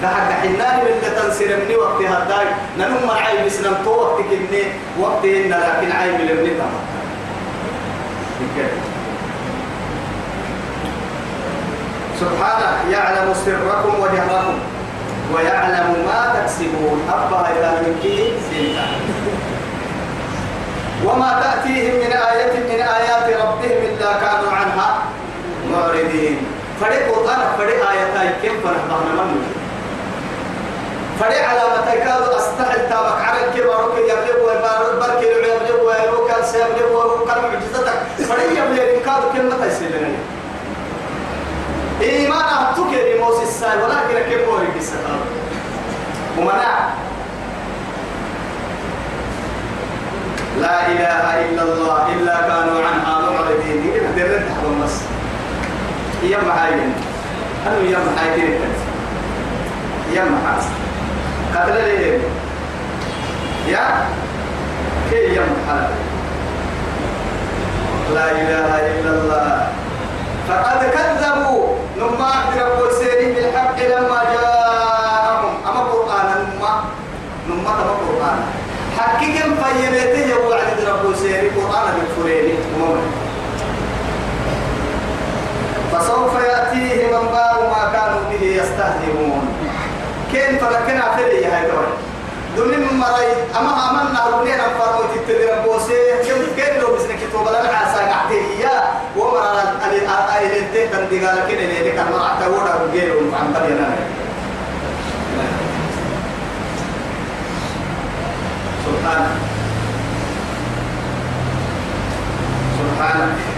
كحق 0.01 0.29
حنان 0.41 0.77
من 0.85 0.95
تنسر 1.15 1.49
من 1.57 1.75
وقت 1.75 1.99
هداي 2.01 2.47
ننم 2.77 3.09
عيب 3.09 3.45
إسلام 3.45 3.75
تو 3.85 3.91
وقت 3.91 4.17
كني 4.21 4.63
وقت 4.99 5.25
إن 5.25 5.49
لكن 5.49 5.91
عيب 5.91 6.17
لمن 6.21 6.47
تمام 6.59 6.85
سبحانه 12.19 12.71
يعلم 12.91 13.33
سركم 13.45 13.93
وجهركم 13.99 14.57
ويعلم 15.33 15.87
ما 16.07 16.19
تكسبون. 16.35 16.99
أبا 17.09 17.39
إلى 17.51 17.69
منكي 17.83 18.33
سنتا 18.47 18.87
وما 21.05 21.29
تأتيهم 21.43 21.95
من 21.95 22.11
آية 22.13 22.53
من 22.69 22.79
آيات 22.81 23.27
ربهم 23.41 23.79
إلا 23.89 24.13
كانوا 24.13 24.51
عنها. 24.51 24.89
معرضين 25.75 26.37
فريق 26.81 27.15
قرآن 27.15 27.39
فريق 27.57 27.89
آياتي 27.89 28.33
كيف 28.41 28.53
فرحنا؟ 28.63 28.97
من 28.97 29.41
فريق 31.19 31.43
على 31.49 31.59
ما 31.59 31.91
تكاد 31.91 32.21
أستحل 32.21 32.89
تابك. 32.89 33.21
على 33.21 33.39
الكبار 33.45 33.91
يبلغ 33.97 34.37
وبرك 34.43 35.23
يبلغ 35.23 35.85
ويروك 35.87 36.31
سيبلغ 36.51 37.21
وكان 37.21 37.37
معجزتك. 37.43 37.97
فريق 38.29 38.51
يبلغ. 38.51 38.83
إن 38.83 38.99
كادوا 39.05 39.31
كلمة 39.33 39.65
يسيرنا 39.65 40.07
إيمان 42.01 42.41
أبتك 42.41 42.93
يا 42.93 43.21
موسى 43.21 43.43
الساي 43.43 43.77
ولكن 43.83 44.29
كيف 44.29 44.49
هو 44.49 44.57
يكسر 44.61 44.97
ومنع. 46.37 46.89
لا 50.61 50.87
إله 50.87 51.25
إلا 51.45 51.63
الله 51.63 52.07
إلا 52.13 52.35
كانوا 52.47 52.79
عنها 52.87 53.29
معرضين 53.29 53.81
هنا 53.83 54.11
درت 54.17 54.47
حب 54.57 54.83
مس 54.83 54.95
يا 56.31 56.37
معاين 56.47 56.93
أنا 57.67 57.77
يا 57.89 57.99
معاين 57.99 58.59
يا 60.13 60.23
معاس 60.23 60.65
قتل 61.55 61.73
ليه 61.73 62.19
يا؟ 63.67 63.85
كي 65.09 65.35
يا 65.35 65.41
محل 65.41 65.87
لا 68.13 68.31
إله 68.31 68.69
إلا 68.91 69.09
الله. 69.09 69.67
فقد 70.47 70.79
كذبوا. 70.95 71.65
نما 71.97 72.31
رب 72.57 72.79
سيري 72.99 73.33
بالحق 73.33 73.79
لما 73.79 74.19
جاءهم. 74.33 75.53
أما 75.67 75.81
قرآن 75.91 76.27
نما 76.45 76.73
نما 77.49 77.71
تما 77.79 77.95
قرآن. 78.05 78.39
حقيقة 78.97 79.49
فيميته 79.63 80.29
يقول 80.29 80.53
عند 80.53 80.79
رب 80.89 81.15
سيري 81.15 81.49
قرآن 81.49 81.87
بالفريني. 81.95 82.54
فسوف 86.05 86.33
يأتيهم 86.43 87.13
أنباء 87.21 87.73
ما 87.73 87.91
كانوا 87.93 88.21
به 88.29 88.45
يستهزئون. 88.45 89.41
كين 90.31 90.57
فلكنا 90.57 91.15
فري 91.17 91.45
هاي 91.45 91.71
دول 91.71 91.89
دون 92.55 92.99
مري 92.99 93.31
أما 93.59 93.73
أمنا 93.89 94.21
ربنا 94.33 94.55
نفرمو 94.55 95.01
تتدرب 95.15 95.63
بوسي. 95.65 95.93
كم 96.27 96.41
كين 96.55 96.81
لو 96.81 96.95
بسنك 96.95 97.19
توبة 97.33 97.51
لنا 97.51 97.69
عسى 97.69 97.99
قعديه 97.99 98.83
ومرا 99.17 99.61
أن 99.61 100.09
أهل 100.09 100.57
التيه 100.57 100.85
تندي 100.85 101.25
قال 101.25 101.37
كده 101.49 101.63
اللي 101.63 101.91
كان 101.91 102.05
مرا 102.11 102.37
تقول 102.39 102.89
رجال 102.89 103.11
وعم 103.33 103.53
بدينا 103.53 103.95
سبحانه 108.85 109.35
سبحانه 112.79 113.54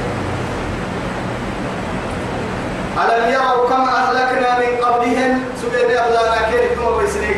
ألم 2.97 3.33
يروا 3.33 3.69
كم 3.69 3.81
أهلكنا 3.81 4.59
من 4.59 4.85
قبلهم؟ 4.85 5.43
سبيل 5.61 5.97
أهلانا 5.97 6.51
كيف 6.51 6.79
كما 6.79 6.97
بيسنيك 6.97 7.37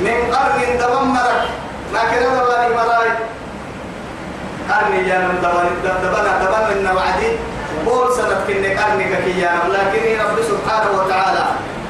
من 0.00 0.18
قرن 0.32 0.78
دممرك 0.80 1.42
ما 1.92 2.00
كنا 2.10 2.28
دباني 2.36 2.74
مراي 2.74 3.10
قرن 4.70 4.94
يا 5.08 5.18
من 5.18 5.36
دبنا 5.84 6.32
دبنا 6.42 6.68
من 6.70 6.96
وعدي 6.96 7.30
بول 7.84 8.12
سنة 8.16 8.40
كنا 8.48 8.68
قرن 8.80 9.00
كيا 9.24 9.50
لكن 9.74 10.04
رب 10.24 10.38
سبحانه 10.50 10.90
وتعالى 10.98 11.44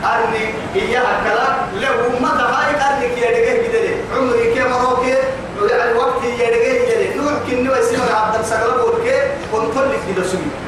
قرن 0.04 0.34
إياها 0.76 1.14
كلا. 1.24 1.48
لو 1.82 1.96
ما 2.20 2.30
دبائي 2.40 2.72
قرن 2.82 3.02
كيا 3.14 3.30
دقيه 3.30 3.68
بدلي. 3.68 3.94
عمري 4.16 4.54
كيا 4.54 4.64
مروكي. 4.64 5.16
الوقت 5.62 6.24
يا 6.24 6.50
دقيه 6.50 6.80
يدي 6.90 7.18
نوح 7.18 7.34
كنوا 7.50 7.76
يسمى 7.76 8.10
عبد 8.14 8.38
السقلب 8.40 8.84
وركي 8.84 9.18
ونطلق 9.52 10.02
بدسوي. 10.08 10.65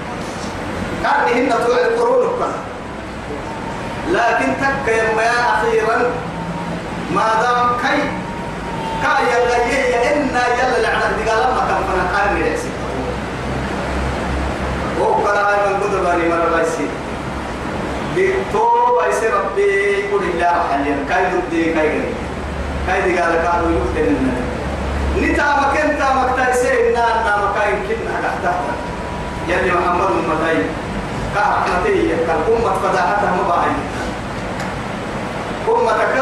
توع 1.66 1.76
القرون 1.76 2.26
كنا 2.38 2.68
لكن 4.08 4.46
تك 4.60 4.92
يا 4.92 5.54
أخيرا 5.54 6.10
ما 7.14 7.28
دام 7.42 7.68
كي 7.82 8.02
كا 9.02 9.12
يلا 9.30 9.56
يا 9.56 10.12
إنا 10.16 10.42
يلا 10.58 10.82
لعنة 10.82 11.16
دقال 11.24 11.54
ما 11.54 11.62
كان 11.68 11.82
فنا 11.88 12.18
قارن 12.18 12.40
يحسي 12.46 12.68
هو 15.00 15.14
كلا 15.14 15.48
هاي 15.48 15.74
من 15.74 15.80
قدر 15.82 15.98
بني 15.98 16.28
مرة 16.28 16.56
بيسي 16.56 16.86
تو 18.52 18.68
بيسي 19.06 19.26
ربي 19.28 19.62
يقول 19.62 20.22
الله 20.22 20.54
حاليا 20.70 20.96
كاي 21.08 21.24
ضدي 21.24 21.74
كاي 21.74 21.88
غني 21.88 22.12
كاي 22.86 23.00
دقال 23.00 23.32
كانوا 23.42 23.70
يقتل 23.70 24.08
النبي 24.08 25.32
نتا 25.32 25.44
مكان 25.60 25.98
تا 25.98 26.14
مكتا 26.14 26.50
يسي 26.50 26.90
إنا 26.90 27.04
أنا 27.20 27.50
مكاين 27.50 27.74
كنا 27.88 28.20
تحتها 28.22 28.60
يلي 29.48 29.72
محمد 29.72 30.08
المتاي 31.38 32.08
كهرحمتي 32.08 32.08
كالأمة 32.26 32.72
فداحتها 32.82 33.36
مباعي 33.44 33.70
أمتك 35.68 36.16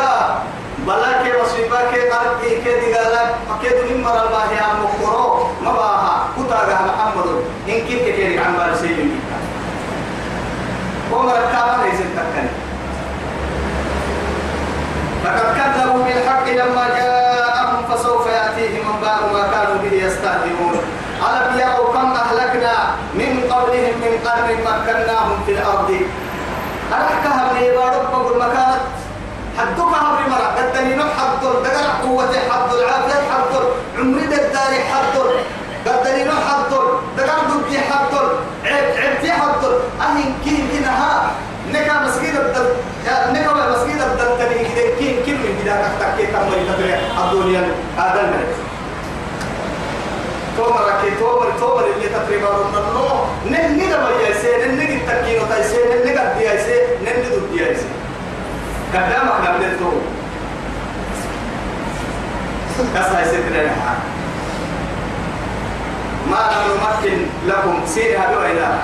بلا 0.86 1.22
كي 1.22 1.32
مصيبة 1.42 1.90
كي 1.92 2.08
قرب 2.10 2.40
كي 2.42 2.50
كي 2.64 2.92
دقالك 2.92 3.34
أكيد 3.50 3.90
من 3.96 4.02
مرة 4.02 4.22
الله 4.28 4.52
يا 4.52 4.66
مقرو 4.82 5.46
مباها. 5.62 6.28
كتاغا 6.36 6.78
محمد 6.88 7.26
إن 7.68 7.78
كيف 7.86 8.02
كي 8.16 8.38
عن 8.38 8.56
بار 8.56 8.74
سيدي 8.80 9.10
ومرة 11.12 11.32
كابا 11.52 11.76
ليس 11.84 12.00
تكني 12.16 12.48
فقد 15.24 15.56
كذبوا 15.56 16.04
بالحق 16.04 16.46
لما 16.48 16.84
جاءهم 16.96 17.80
فسوف 17.90 18.26
يأتيهم 18.26 18.84
أنباء 18.94 19.20
ما 19.32 19.42
كانوا 19.52 19.78
به 19.82 19.92
يستهزئون. 19.96 20.76
ألم 21.16 21.58
يروا 21.58 21.92
كم 21.92 22.12
أهلكنا 22.12 22.45
من 22.45 22.45
قبلهم 23.56 23.94
من 24.02 24.12
قرن 24.24 24.48
مكناهم 24.68 25.38
في 25.46 25.52
الأرض. 25.52 25.90
أرحكها 26.92 27.52
من 27.52 27.56
عبادة 27.56 28.02
بقول 28.02 28.38
مكانت 28.38 28.82
حدك 29.58 29.80
هبري 29.80 30.26
مرة. 30.30 30.48
قدني 30.56 30.94
نوح 30.94 31.06
حضر 31.18 31.52
دقر 31.64 31.88
قوة 32.02 32.32
حضر 32.50 32.78
عافية 32.88 33.20
حضر 33.32 33.64
عمري 33.98 34.26
دداري 34.26 34.80
حضر 34.92 35.28
قدني 35.86 36.24
نوح 36.24 36.40
حضر 36.48 37.00
دقر 37.16 37.38
دبي 37.50 37.78
حضر 37.78 38.26
عب 38.64 38.84
عبتي 39.02 39.32
حضر 39.32 39.80
أهين 40.00 40.34
كين 40.44 40.68
كنها 40.72 41.30
نكا 41.72 41.94
مسجد 42.04 42.34
الدل 42.34 42.68
نكا 43.32 43.52
مسجد 43.70 44.00
الدل 44.00 44.38
تاني 44.38 44.54
كده. 44.54 44.96
كين 44.98 45.16
كين 45.24 45.34
من 45.34 45.62
كده 45.64 45.74
تكتكي 45.82 46.26
كمل 46.26 46.60
تدري. 46.68 46.94
الدنيا 46.94 47.62
هذا 47.98 48.20
الملك. 48.20 48.65
تومر 50.56 50.90
كي 51.02 51.10
تومر 51.20 51.52
تومر 51.60 51.84
اللي 51.96 52.08
تقريبا 52.08 52.48
رنو 52.48 53.08
نن 53.50 53.76
ندا 53.78 53.98
ما 54.00 54.10
يسي 54.28 54.48
نن 54.66 54.76
نجي 54.78 54.98
تكينو 55.08 55.46
تايسي 55.46 55.76
نن 55.76 56.10
نجا 56.12 56.34
ديايسي 56.38 56.76
نن 57.04 57.16
ندو 57.20 57.46
ديايسي 57.52 57.86
قدامك 58.94 59.46
قبل 59.48 59.78
تو 59.78 59.90
كسا 62.94 63.20
يسيتنا 63.22 63.72
ما 66.30 66.50
لم 66.52 66.72
نمكن 66.82 67.18
لكم 67.46 67.86
سيرها 67.86 68.34
بوينا 68.34 68.78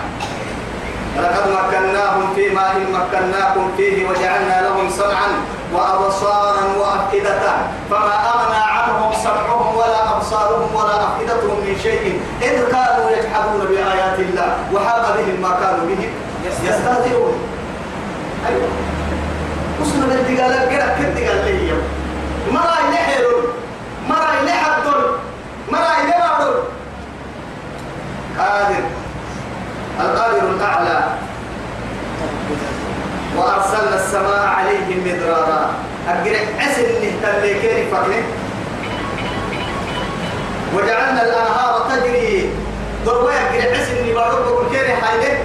لقد 1.18 1.44
مكناهم 1.50 2.34
في 2.34 2.48
ماء 2.48 2.74
مكناكم 2.92 3.70
فيه 3.76 4.08
وجعلنا 4.08 4.62
لهم 4.62 4.90
سمعا 4.90 5.28
وابصارا 5.74 6.62
وأفئدة. 6.78 7.40
فما 7.90 8.14
أغنى 8.34 8.62
عنهم 8.76 9.12
سمعهم 9.22 9.76
ولا 9.76 10.16
أبصارهم 10.16 10.74
ولا 10.74 11.04
أفئدتهم 11.04 11.60
من 11.60 11.76
شيء 11.82 12.20
إذ 12.42 12.72
كانوا 12.72 13.10
يجحدون 13.10 13.66
بآيات 13.70 14.18
الله 14.18 14.56
وحاق 14.72 15.16
بهم 15.16 15.40
ما 15.42 15.56
كانوا 15.60 15.86
به 15.86 16.08
يستهزئون. 16.44 17.34
أيوه. 18.48 18.68
وصلنا 19.80 20.06
بالدقالة 20.06 20.60
قرأ 20.60 20.94
كنت 20.98 21.18
قال 21.28 21.44
لي 21.44 21.68
يوم 21.68 21.82
مرة 22.52 22.78
إلي 22.88 22.96
حيرون 22.96 23.44
مرة 24.08 24.32
إلي 24.42 24.52
حدون 24.52 25.04
مرة 25.72 25.92
إلي 26.02 26.12
بعدون 26.20 26.62
قادر 28.38 28.84
القادر 30.00 30.50
الأعلى 30.50 31.04
وأرسلنا 33.36 33.96
السماء 33.96 34.46
عليهم 34.46 34.98
مدرارا 35.06 35.70
أقرأ 36.08 36.38
عسل 36.58 36.86
نهتليكين 37.02 37.90
فكني 37.92 38.22
وجعلنا 40.74 41.22
الأنهار 41.22 41.90
تجري 41.90 42.50
ضربة 43.04 43.30
أقرأ 43.30 43.76
عسل 43.80 44.10
نبارك 44.10 44.42
بقول 44.44 44.66
كيري 44.72 44.94
حايلة 44.94 45.38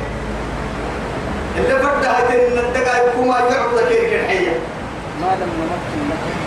اللي 1.57 1.79
فردها 1.79 2.19
تن 2.29 2.57
الدقا 2.57 3.07
يكون 3.07 3.27
ما 3.27 3.39
يعبد 3.39 3.87
كيري 3.89 4.27
كيري 4.27 4.51
ما 5.21 5.27
لم 5.39 5.49
نمكن 5.59 6.09
لكم 6.09 6.37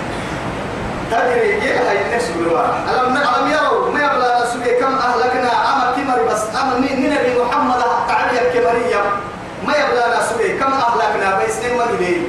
تدري 1.11 1.49
يلا 1.51 1.91
هاي 1.91 2.07
الناس 2.07 2.29
بالوا 2.31 2.61
ألم 2.61 3.16
ألم 3.16 3.51
يروا 3.53 3.91
ما 3.91 4.01
يبلا 4.05 4.47
سوي 4.47 4.81
كم 4.81 4.95
أهلكنا 4.95 5.51
أما 5.73 5.93
كمر 5.97 6.23
بس 6.33 6.43
أما 6.62 6.79
نبي 6.79 7.41
محمد 7.43 7.81
تعالى 8.09 8.41
كمرية 8.55 9.03
ما 9.66 9.73
يبلا 9.77 10.23
سوي 10.29 10.49
كم 10.59 10.73
أهلكنا 10.73 11.39
بس 11.39 11.57
نما 11.64 11.85
إليه 11.85 12.21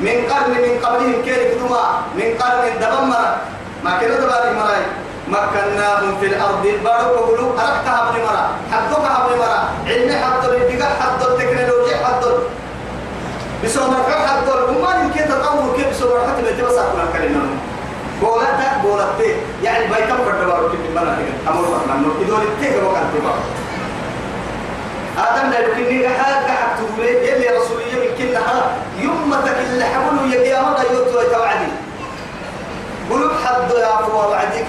من 0.00 0.16
قرن 0.30 0.50
من 0.50 0.78
قبلهم 0.84 1.22
كيرك 1.24 1.56
دما 1.60 1.84
من 2.16 2.28
قرن 2.40 2.64
دبمر 2.80 3.24
ما 3.84 3.98
كنا 4.00 4.16
دباري 4.16 4.50
مراي 4.58 4.82
مكناهم 5.28 6.18
في 6.20 6.26
الأرض 6.26 6.62
بارو 6.84 7.14
بقولوا 7.14 7.52
أركتها 7.52 8.12
من 8.12 8.20
مرا 8.24 8.46
حدوكها 8.72 9.26
من 9.28 9.38
مرا 9.38 9.60
علم 9.86 10.10
حد 10.22 10.44
الدقاء 10.48 10.96
حد 11.00 11.22
التكنولوجيا 11.22 11.96
حد 11.96 12.24
بسوما 13.64 13.96
حد 14.26 14.48
وما 14.48 15.02
يمكن 15.02 15.28
تطور 15.28 15.76
كيف 15.76 15.88
بسوما 15.90 16.20
حتى 16.28 16.42
بيتبسط 16.42 16.78
كنا 16.92 17.04
كلمة 17.18 17.40
بولتا 18.20 18.80
بولتي 18.82 19.34
يعني 19.62 19.86
بيتم 19.86 20.16
فردبارو 20.26 20.68
كيف 20.68 20.80
بنا 20.90 21.18
كده 21.18 21.52
أمور 21.52 21.64
فهمنا 21.64 22.06
نو 22.06 22.10
إدول 22.22 22.42
التيه 22.42 22.82
وقت 22.82 23.02
تبارو 23.14 23.42
آدم 25.18 25.50
لا 25.50 25.58
يمكن 25.58 26.08
حاجة 26.08 26.46
قاعد 26.46 26.76
تقول 26.76 27.06
يلي 27.06 27.48
رسولية 27.48 27.94
من 27.94 28.10
كلها 28.18 28.76
يمتك 28.98 29.56
اللي 29.70 29.84
حملوا 29.84 30.26
يا 30.34 30.60
مرة 30.60 30.84
يوتوا 30.92 31.22
يتوعدي 31.22 31.72
قلوب 33.10 33.30
حد 33.44 33.70
يا 33.70 33.96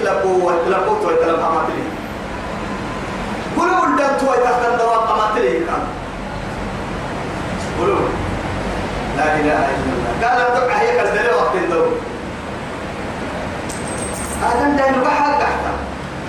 لقوة 0.08 0.52
لقوة 0.68 1.06
ويتلم 1.06 1.40
أماتلي 1.48 1.84
قلوب 3.56 3.84
الدم 3.84 4.12
توي 4.20 4.36
تحت 4.44 4.62
الدوام 4.72 5.02
أماتلي 5.12 5.52
كان 5.68 5.82
قلوب 7.80 8.08
لا 9.16 9.24
إله 9.34 9.60
إلا 9.74 9.92
الله. 9.94 10.12
قال 10.28 10.40
أدعى 10.62 10.78
هيك 10.88 11.00
الدليل 11.06 11.34
وقت 11.34 11.54
الدوم 11.54 11.92
آدم 14.50 14.72
نبقى 14.98 15.10
حاجة 15.10 15.44
حتى 15.44 15.72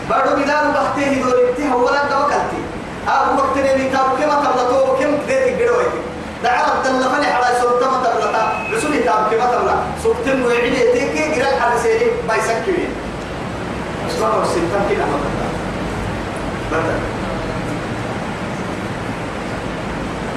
بارو 0.09 0.35
بدارو 0.43 0.69
بختيه 0.71 1.23
دوريتي 1.23 1.71
هو 1.71 1.85
ولا 1.85 2.03
دوكلتي 2.03 2.61
أبو 3.07 3.41
وقت 3.41 3.57
اللي 3.57 3.89
تابو 3.89 4.15
كم 4.17 4.29
تبلتو 4.43 4.95
كم 4.99 5.11
بديت 5.23 5.47
الجروي 5.47 5.85
دعا 6.43 6.57
عبد 6.69 6.85
الله 6.87 7.07
فني 7.13 7.25
حلا 7.25 7.59
سلطة 7.61 7.91
ما 7.91 7.97
تبلتا. 8.03 8.43
رسولي 8.73 8.99
تابو 8.99 9.29
كم 9.29 9.37
تبلا 9.37 9.75
سلطة 10.03 10.45
وعدي 10.45 10.91
تيجي 10.93 11.35
جرال 11.35 11.61
حد 11.61 11.77
سيري 11.83 12.11
ما 12.27 12.35
يسكوي 12.35 12.88
أسمع 14.19 14.43
السلطة 14.43 14.79
كده 14.89 15.05
ما 15.05 15.17
بدل 16.71 16.99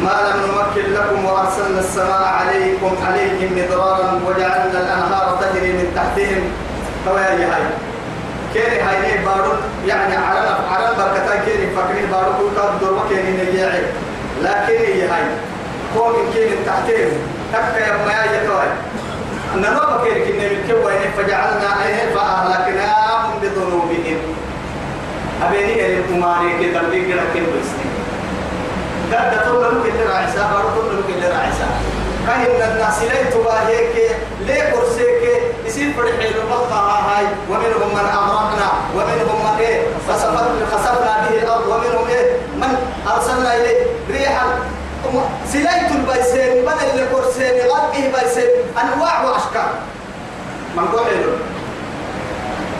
ما 0.00 0.10
لم 0.30 0.40
نمكن 0.46 0.92
لكم 0.92 1.24
وأرسلنا 1.24 1.80
السماء 1.80 2.22
عليكم 2.22 2.96
عليهم 3.06 3.52
مدرارا 3.52 4.20
وجعلنا 4.26 4.80
الأنهار 4.80 5.38
تجري 5.40 5.72
من 5.72 5.92
تحتهم. 5.96 6.42
فويا 7.06 7.54
هاي 7.54 7.62
كيري 8.54 8.80
هاي 8.80 9.00
ليه 9.02 9.24
بارو 9.24 9.52
يعني 9.86 10.16
على 10.16 10.48
على 10.70 10.86
بركتا 10.98 11.44
كيري 11.44 11.70
فكرين 11.76 12.10
بارو 12.10 12.32
كل 12.38 12.80
دور 12.80 12.92
وكيري 13.04 13.30
نجيعي 13.32 13.82
لكن 14.42 14.84
هي 14.84 15.02
هاي 15.08 15.24
قوم 15.98 16.14
كيري 16.34 16.56
تحتهم. 16.66 17.10
تكا 17.52 17.78
يا 17.78 17.92
ما 18.06 18.24
يتوي 18.24 18.68
نرى 19.56 20.00
كيري 20.04 20.20
كنا 20.24 20.48
من 20.48 20.64
كوي 20.68 21.24
فجعلنا 21.24 21.68
عينهم 21.82 22.14
فأهلكناهم 22.14 23.01
بذنوبهم 23.56 24.18
أبيني 25.42 25.86
اللي 25.86 26.00
اللي 26.80 27.06
كده 27.08 27.22
كده 27.34 27.46
بس 27.46 27.68
ده 29.10 29.42
تقول 29.44 29.62
له 29.62 29.82
كده 29.84 30.10
راعسا 30.12 30.50
تقول 30.74 30.96
له 30.96 31.02
كده 31.08 31.28
راعسا 31.28 31.66
كاين 32.26 32.72
الناس 32.72 33.02
لا 33.02 33.30
تباهيك 33.30 34.16
ليه 34.46 34.70
كرسيك 34.70 35.22
يصير 35.66 35.92
فرح 35.92 36.14
المقطع 36.42 37.00
هاي. 37.00 37.26
ومنهم 37.50 37.94
من 37.94 38.06
أغرقنا 38.12 38.68
ومنهم 38.94 39.38
من 39.44 39.60
إيه؟ 39.60 39.82
خسفنا 40.72 41.28
به 41.30 41.42
الأرض. 41.42 41.66
ومنهم 41.66 42.08
إيه؟ 42.08 42.36
من 42.56 42.76
أرسلنا 43.14 43.56
إليه 43.56 43.86
ريحا. 44.10 44.46
سلايت 45.52 45.90
البيسين 45.90 46.64
بدل 46.64 46.90
اللي 46.94 47.06
كرسين 47.12 47.70
غرقه 47.70 48.12
بيسين. 48.14 48.50
أنواع 48.82 49.24
وأشكال. 49.24 49.72
من 50.76 50.88
قول 50.88 51.06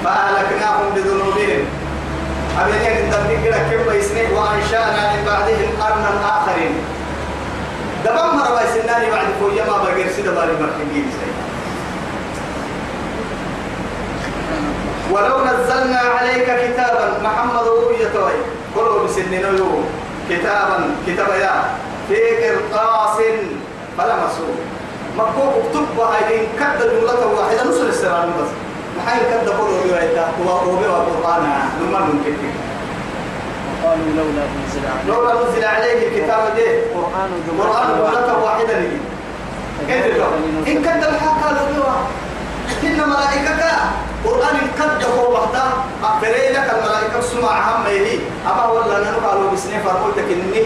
فأهلكناهم 0.05 0.87
بذنوبهم. 0.95 1.65
أبين 2.61 2.83
يقدر 2.83 3.21
نقرأ 3.31 3.59
كم 3.59 3.93
بيسنه 3.93 4.29
وأنشأنا 4.41 5.13
من 5.13 5.25
بعدهم 5.27 5.71
قرنا 5.81 6.11
آخرين. 6.37 6.75
دبم 8.05 8.37
مرة 8.37 8.61
بيسناني 8.61 9.11
بعد 9.11 9.27
فويا 9.41 9.65
ما 9.65 9.77
بقير 9.85 10.13
سيدا 10.17 10.31
بالي 10.31 10.53
مرحبين 10.61 11.07
ولو 15.13 15.45
نزلنا 15.45 15.99
عليك 15.99 16.45
كتابا 16.45 17.21
محمد 17.23 17.67
رؤية 17.67 18.09
توي 18.15 18.33
كله 18.75 19.05
بسنين 19.05 19.57
يوم 19.59 19.85
كتابا 20.31 20.91
كتابا 21.07 21.35
يا. 21.37 21.65
في 22.09 22.17
قرطاس 22.17 23.17
فلا 23.99 24.17
مسؤول. 24.17 24.57
مكتوب 25.19 25.53
اكتب 25.65 25.99
وهاي 25.99 26.47
كد 26.61 26.79
جملة 26.81 27.27
واحدة. 27.27 27.65
نص 27.65 27.81
السران 27.81 28.29
بس. 28.29 28.51
محاي 28.99 29.21
كد 29.31 29.49
قولوا 29.49 29.83
بيويتا 29.85 30.29
هو 30.47 30.51
هو 30.51 30.77
قرآن 30.77 31.43
لما 31.81 31.99
ممكن 31.99 32.35
وقالوا 33.85 34.07
لولا 34.17 34.43
أنزل 34.65 34.83
عليه. 34.87 35.05
لولا 35.15 35.33
نزل 35.51 35.65
عليه 35.65 36.09
الكتاب 36.09 36.45
ده. 36.57 36.69
قرآن 36.95 37.31
جملة 37.49 38.39
واحدة 38.45 38.79
لي 38.79 38.89
كيف 39.89 40.05
إن 40.69 40.83
كد 40.83 41.05
الحق 41.05 41.43
قالوا 41.45 41.85
إن 42.85 43.09
ملائكة 43.11 43.71
قرآن 44.25 44.57
كد 44.79 45.05
هو 45.19 45.33
وحده 45.35 45.63
أقبلي 46.05 46.49
لك 46.53 46.75
الملائكة 46.79 47.21
سمع 47.21 47.77
هم 47.77 47.87
يلي 47.87 48.19
أما 48.51 48.67
ولا 48.67 49.01
نحن 49.01 49.15
قالوا 49.27 49.51
بسنة 49.53 49.83
فقلت 49.85 50.19
إني. 50.19 50.63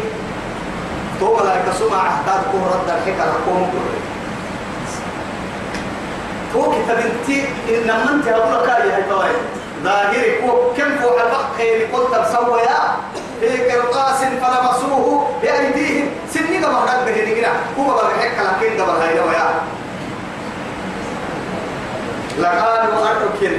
تو 1.21 1.37
ملائكة 1.37 1.73
سمع 1.79 2.01
أحتاج 2.09 2.41
كهرة 2.53 2.85
الحكا 2.87 3.25
لكم 3.31 3.67
تو 6.57 6.73
كتاب 6.73 6.99
انتي 6.99 7.45
إنما 7.69 8.11
انت 8.13 8.29
أقول 8.29 8.55
لك 8.55 8.69
يا 8.69 8.97
هاي 8.97 9.33
ظاهري 9.85 10.31
كو 10.41 10.73
كم 10.77 10.97
فوق 11.03 11.21
البحر 11.23 11.45
خير 11.59 11.89
قلت 11.93 12.11
بسوى 12.11 12.61
يا 12.61 12.97
قرطاس 13.71 14.21
فلمسوه 14.25 15.29
بأيديهم. 15.43 16.09
سنين 16.35 16.65
قبل 16.65 16.89
هذا 16.89 17.05
بهنينا 17.05 17.49
هو 17.79 17.91
قبل 17.91 18.21
حكا 18.21 18.43
لكن 18.43 18.83
قبل 18.83 19.01
هاي 19.03 19.21
ويا 19.21 19.49
لقالوا 22.39 23.09
أركن 23.09 23.57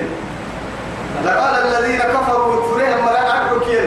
لقال 1.26 1.56
الذين 1.66 2.00
كفروا 2.00 2.62
كفرهم 2.62 3.08
ولا 3.08 3.52
أركن 3.52 3.86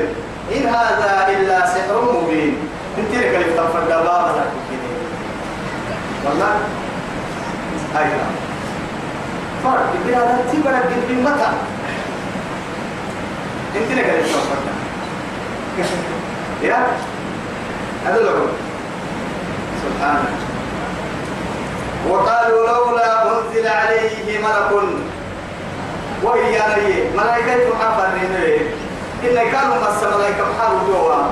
إن 0.56 0.66
هذا 0.66 1.28
إلا 1.28 1.66
سحر 1.66 2.12
مبين. 2.12 2.58
انت 2.98 3.14
لك 3.14 3.34
اللي 3.34 3.44
تفرد 3.56 3.88
بابا 3.88 4.44
والله. 6.24 6.54
أيوة 7.96 8.39
فرق 9.64 9.92
بهذا 10.06 10.44
تبرك 10.52 10.82
قد 10.82 11.10
متى 11.10 11.50
انت 13.76 13.90
لك 13.92 14.04
اللي 14.04 14.22
تفرد 14.22 14.58
يا 16.62 16.86
هذا 18.06 18.20
لو 18.20 18.46
سبحانه. 19.84 20.28
وقالوا 22.08 22.66
لولا 22.66 23.22
أنزل 23.22 23.68
عليه 23.68 24.38
ملك. 24.38 24.70
وهي 26.22 26.58
نبي 26.58 27.16
ملائكة 27.16 27.74
محافظين. 27.74 28.34
إن 29.24 29.50
كانوا 29.52 29.76
مس 29.76 30.02
ملائكة 30.02 30.44
محافظ 30.52 30.86
جوا. 30.86 31.22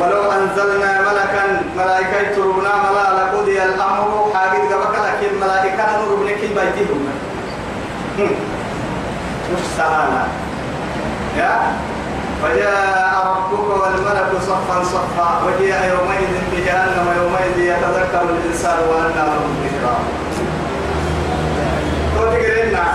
ولو 0.00 0.32
أنزلنا 0.32 1.00
ملكا 1.00 1.62
ملائكة 1.76 2.34
تربنا 2.36 2.74
ملا 2.90 3.24
لقضي 3.24 3.62
الأمر 3.62 4.30
حاجة 4.34 4.74
قبك 4.74 4.98
لكن 4.98 5.40
ملائكة 5.40 5.98
نور 5.98 6.16
بنك 6.16 6.47
بيتهم 6.58 7.08
مش 9.52 9.60
سهلة 9.76 10.26
يا 11.36 11.72
فجاء 12.42 13.14
ربك 13.26 13.68
والملك 13.82 14.30
صفا 14.46 14.82
صفا 14.84 15.28
وجيء 15.46 15.74
يومئذ 15.74 16.32
بجهنم 16.52 17.06
يومئذ 17.16 17.58
يتذكر 17.58 18.22
الانسان 18.22 18.78
وانى 18.90 19.14
له 19.14 19.40
الذكرى 19.50 19.96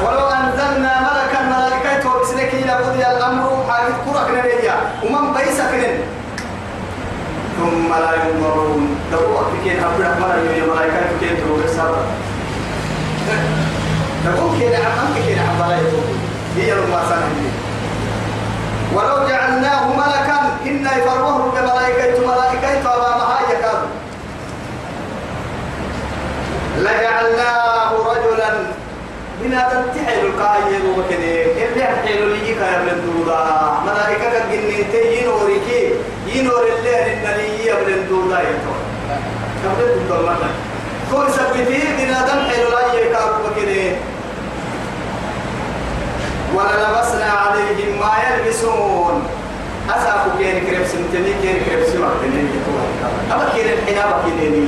ولو 0.05 0.27
انزلنا 0.27 0.93
ملكا 1.01 1.41
ملائكته 1.45 2.21
بسنك 2.21 2.51
لقضي 2.67 3.05
الامر 3.17 3.65
حاجة 3.69 3.93
كرك 4.05 4.29
نريا 4.37 4.75
ومن 5.03 5.33
بيسك 5.33 5.99
ثم 7.57 7.89
لا 7.93 8.11
ينظرون 8.23 8.97
دعوا 9.11 9.41
كين 9.63 9.83
أبدا 9.83 10.19
مرة 10.19 10.57
يوم 10.57 10.75
ملائكة 10.75 11.19
كين 11.19 11.37
تروح 11.37 11.63
السبب 11.63 12.05
دعوا 14.25 14.51
كين 14.59 14.73
عمام 14.75 15.13
كين 15.25 15.39
عمام 15.39 15.79
هي 16.57 16.73
المواصلة 16.73 17.29
ولو 18.95 19.27
جعلناه 19.27 19.87
ملكا 19.87 20.39
إنا 20.65 20.97
يفرمه 20.97 21.37
بملائكة 21.51 22.27
ملائكة 22.27 22.79
أمامها 22.95 23.39
يكاد 23.51 23.79
لجعلناه 26.79 27.91
رجلا. 27.91 28.53
بنا 29.41 29.69
تنتحل 29.69 30.19
القايل 30.25 30.81
وكذا. 30.97 31.33
اللي 31.65 31.83
حيل 31.83 32.27
لي 32.29 32.53
كان 32.55 32.85
من 32.85 32.97
دودا 33.05 33.43
ملائكة 33.85 34.45
جنين 34.51 34.85
ينورك 35.21 35.67
ينور 36.35 36.63
الليل 36.79 36.95
إن 36.95 37.37
لي 37.37 37.67
يبل 37.67 38.07
دودا 38.09 38.39
يتو 38.41 38.73
قبل 39.63 40.07
دودا 40.09 40.35
كل 41.13 41.31
سبتي 41.33 41.79
بنا 41.97 42.21
تنحل 42.27 42.63
لا 42.73 42.93
يكاد 42.93 43.31
وكذا 43.45 43.95
وللبسنا 46.55 47.29
عليهم 47.31 47.99
ما 47.99 48.13
يلبسون. 48.23 49.23
أسافو 49.89 50.29
كين 50.37 50.65
كريب 50.65 50.85
سنتني 50.87 51.33
كين 51.41 51.55
كريب 51.65 51.83
سمعتني 51.93 52.43
أما 53.33 53.49
كين 53.55 53.65
الحنابة 53.73 54.15
كيني 54.25 54.67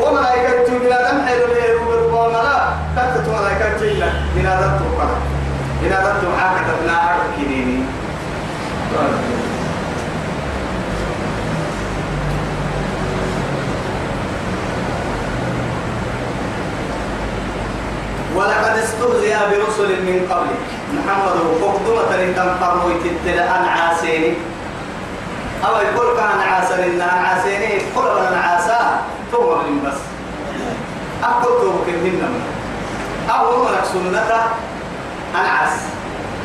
وملائكة 0.00 0.78
بلا 0.78 1.10
دم 1.12 1.26
حيث 1.26 1.40
يقولون 1.68 2.32
لا 2.32 2.72
تكتب 2.96 3.28
ملائكة 3.32 3.78
جيلة 3.80 4.12
بلا 4.36 4.60
دم 4.60 4.72
تقبل 4.78 5.10
بلا 5.82 5.98
دم 6.00 6.16
تبعا 6.22 6.48
كتبنا 6.58 6.96
عرض 6.96 7.22
كينيني 7.36 7.82
ولقد 18.36 18.78
استهزئ 18.78 19.36
برسل 19.50 19.90
من 20.02 20.28
قبلك. 20.30 20.62
محمد 20.94 21.36
فقدمة 21.60 22.32
تنقر 22.36 22.86
ويتتل 22.86 23.38
أن 23.38 23.64
عاسيني. 23.64 24.34
أو 25.64 25.76
يقول 25.76 26.16
كان 26.16 26.40
عاسر 26.40 26.84
إن 26.84 27.00
عاسيني 27.00 27.78
قل 27.96 28.08
أن 28.26 28.38
عاسا 28.38 29.00
ثم 29.32 29.48
من 29.66 29.84
بس. 29.86 30.00
أقول 31.24 31.60
توبك 31.60 31.88
منهم 32.04 32.34
أو 33.30 33.64
ملك 33.64 33.84
سنة 33.92 34.30
العاس 35.34 35.74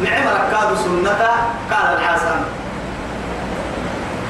نعم 0.03 0.27
ركاد 0.27 0.77
سنة 0.77 1.29
قال 1.71 1.97
العاسان. 1.97 2.43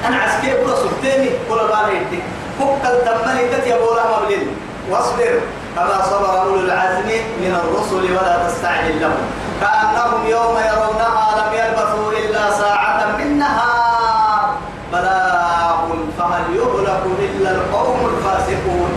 أنا 0.08 0.18
عسكري 0.18 0.52
كل 0.52 0.70
سلطاني 0.70 1.30
كل 1.50 1.58
بالي 1.58 2.22
فك 2.60 2.84
الدمني 2.86 3.48
تتي 3.48 3.76
أبو 3.76 3.92
رحمة 3.92 4.26
بلين 4.26 4.48
واصبر. 4.90 5.40
كما 5.76 5.98
صبر 6.10 6.42
أولو 6.42 6.56
العزم 6.56 7.10
من 7.42 7.52
الرسل 7.64 8.04
ولا 8.12 8.48
تستعجل 8.48 9.02
لهم. 9.02 9.24
كأنهم 9.62 10.28
يوم 10.28 10.56
يرونها 10.70 11.26
لم 11.40 11.52
يلبثوا 11.60 12.12
إلا 12.12 12.52
ساعة 12.52 13.18
من 13.18 13.40
نهار. 13.40 14.56
بلاغ 14.94 15.88
فهل 16.18 16.56
يهلك 16.56 17.04
إلا 17.20 17.52
القوم 17.52 18.00
الفاسقون؟ 18.12 18.92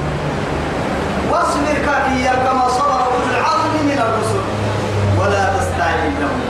واصبر 1.31 1.77
كافيا 1.87 2.33
كما 2.33 2.68
صبر 2.68 3.01
أولو 3.07 3.27
العزم 3.31 3.75
من 3.91 3.99
الرسل 4.07 4.45
ولا 5.20 5.45
تستعجل 5.59 6.14
لهم. 6.20 6.41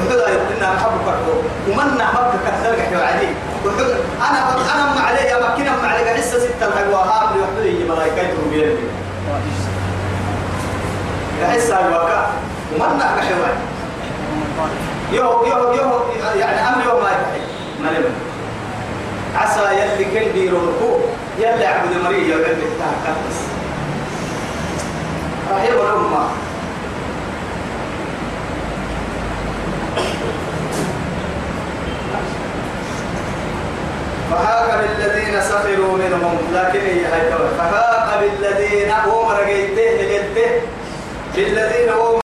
وحدا 0.00 0.28
يقولنا 0.28 0.68
محب 0.74 0.94
كرتو 1.06 1.34
ومن 1.68 1.88
محب 1.98 2.30
كثر 2.46 2.74
كحيو 2.76 3.00
عدي 3.00 3.28
أنا 4.20 4.38
أنا 4.74 4.94
ما 4.94 5.00
علي 5.00 5.24
يا 5.28 5.48
مكينا 5.48 5.70
ما 5.82 5.88
علي 6.62 6.64
لسه 6.64 6.64
ستة 6.64 6.66
الحقوا 6.68 6.96
هاب 6.96 7.36
يحدوا 7.36 7.64
يجي 7.64 7.84
ملايكته 7.84 8.50
بيدي 8.50 8.76
يحس 11.42 11.70
الوكا 11.70 12.30
ومن 12.74 12.96
نحب 12.98 13.16
كحيو 13.16 13.36
يو 15.12 15.46
يو 15.46 15.72
يو 15.72 15.90
يعني 16.40 16.60
أمر 16.68 17.00
ما 17.02 17.08
يحيي 17.10 17.42
ما 17.80 17.88
لم 17.88 18.04
عسى 19.36 19.60
يلي 19.60 20.04
كل 20.04 20.32
بيرونكو 20.32 20.98
يلي 21.38 21.66
عبد 21.66 21.96
مريم 22.04 22.20
يلي 22.30 22.42
تاكل 22.44 23.18
بس. 23.28 23.36
رحيم 25.52 25.72
الأمة. 25.72 26.28
فهاك 34.30 34.68
بالذين 34.80 35.40
سخروا 35.40 35.98
منهم. 35.98 36.38
لكن 36.54 36.80
هي 36.80 37.04
هاي 37.04 37.30
فهاك 37.58 38.08
بالذين 38.20 38.90
رقيته 39.32 39.88
لقيته 40.02 40.50
للذين 41.36 41.88
هم 41.88 42.25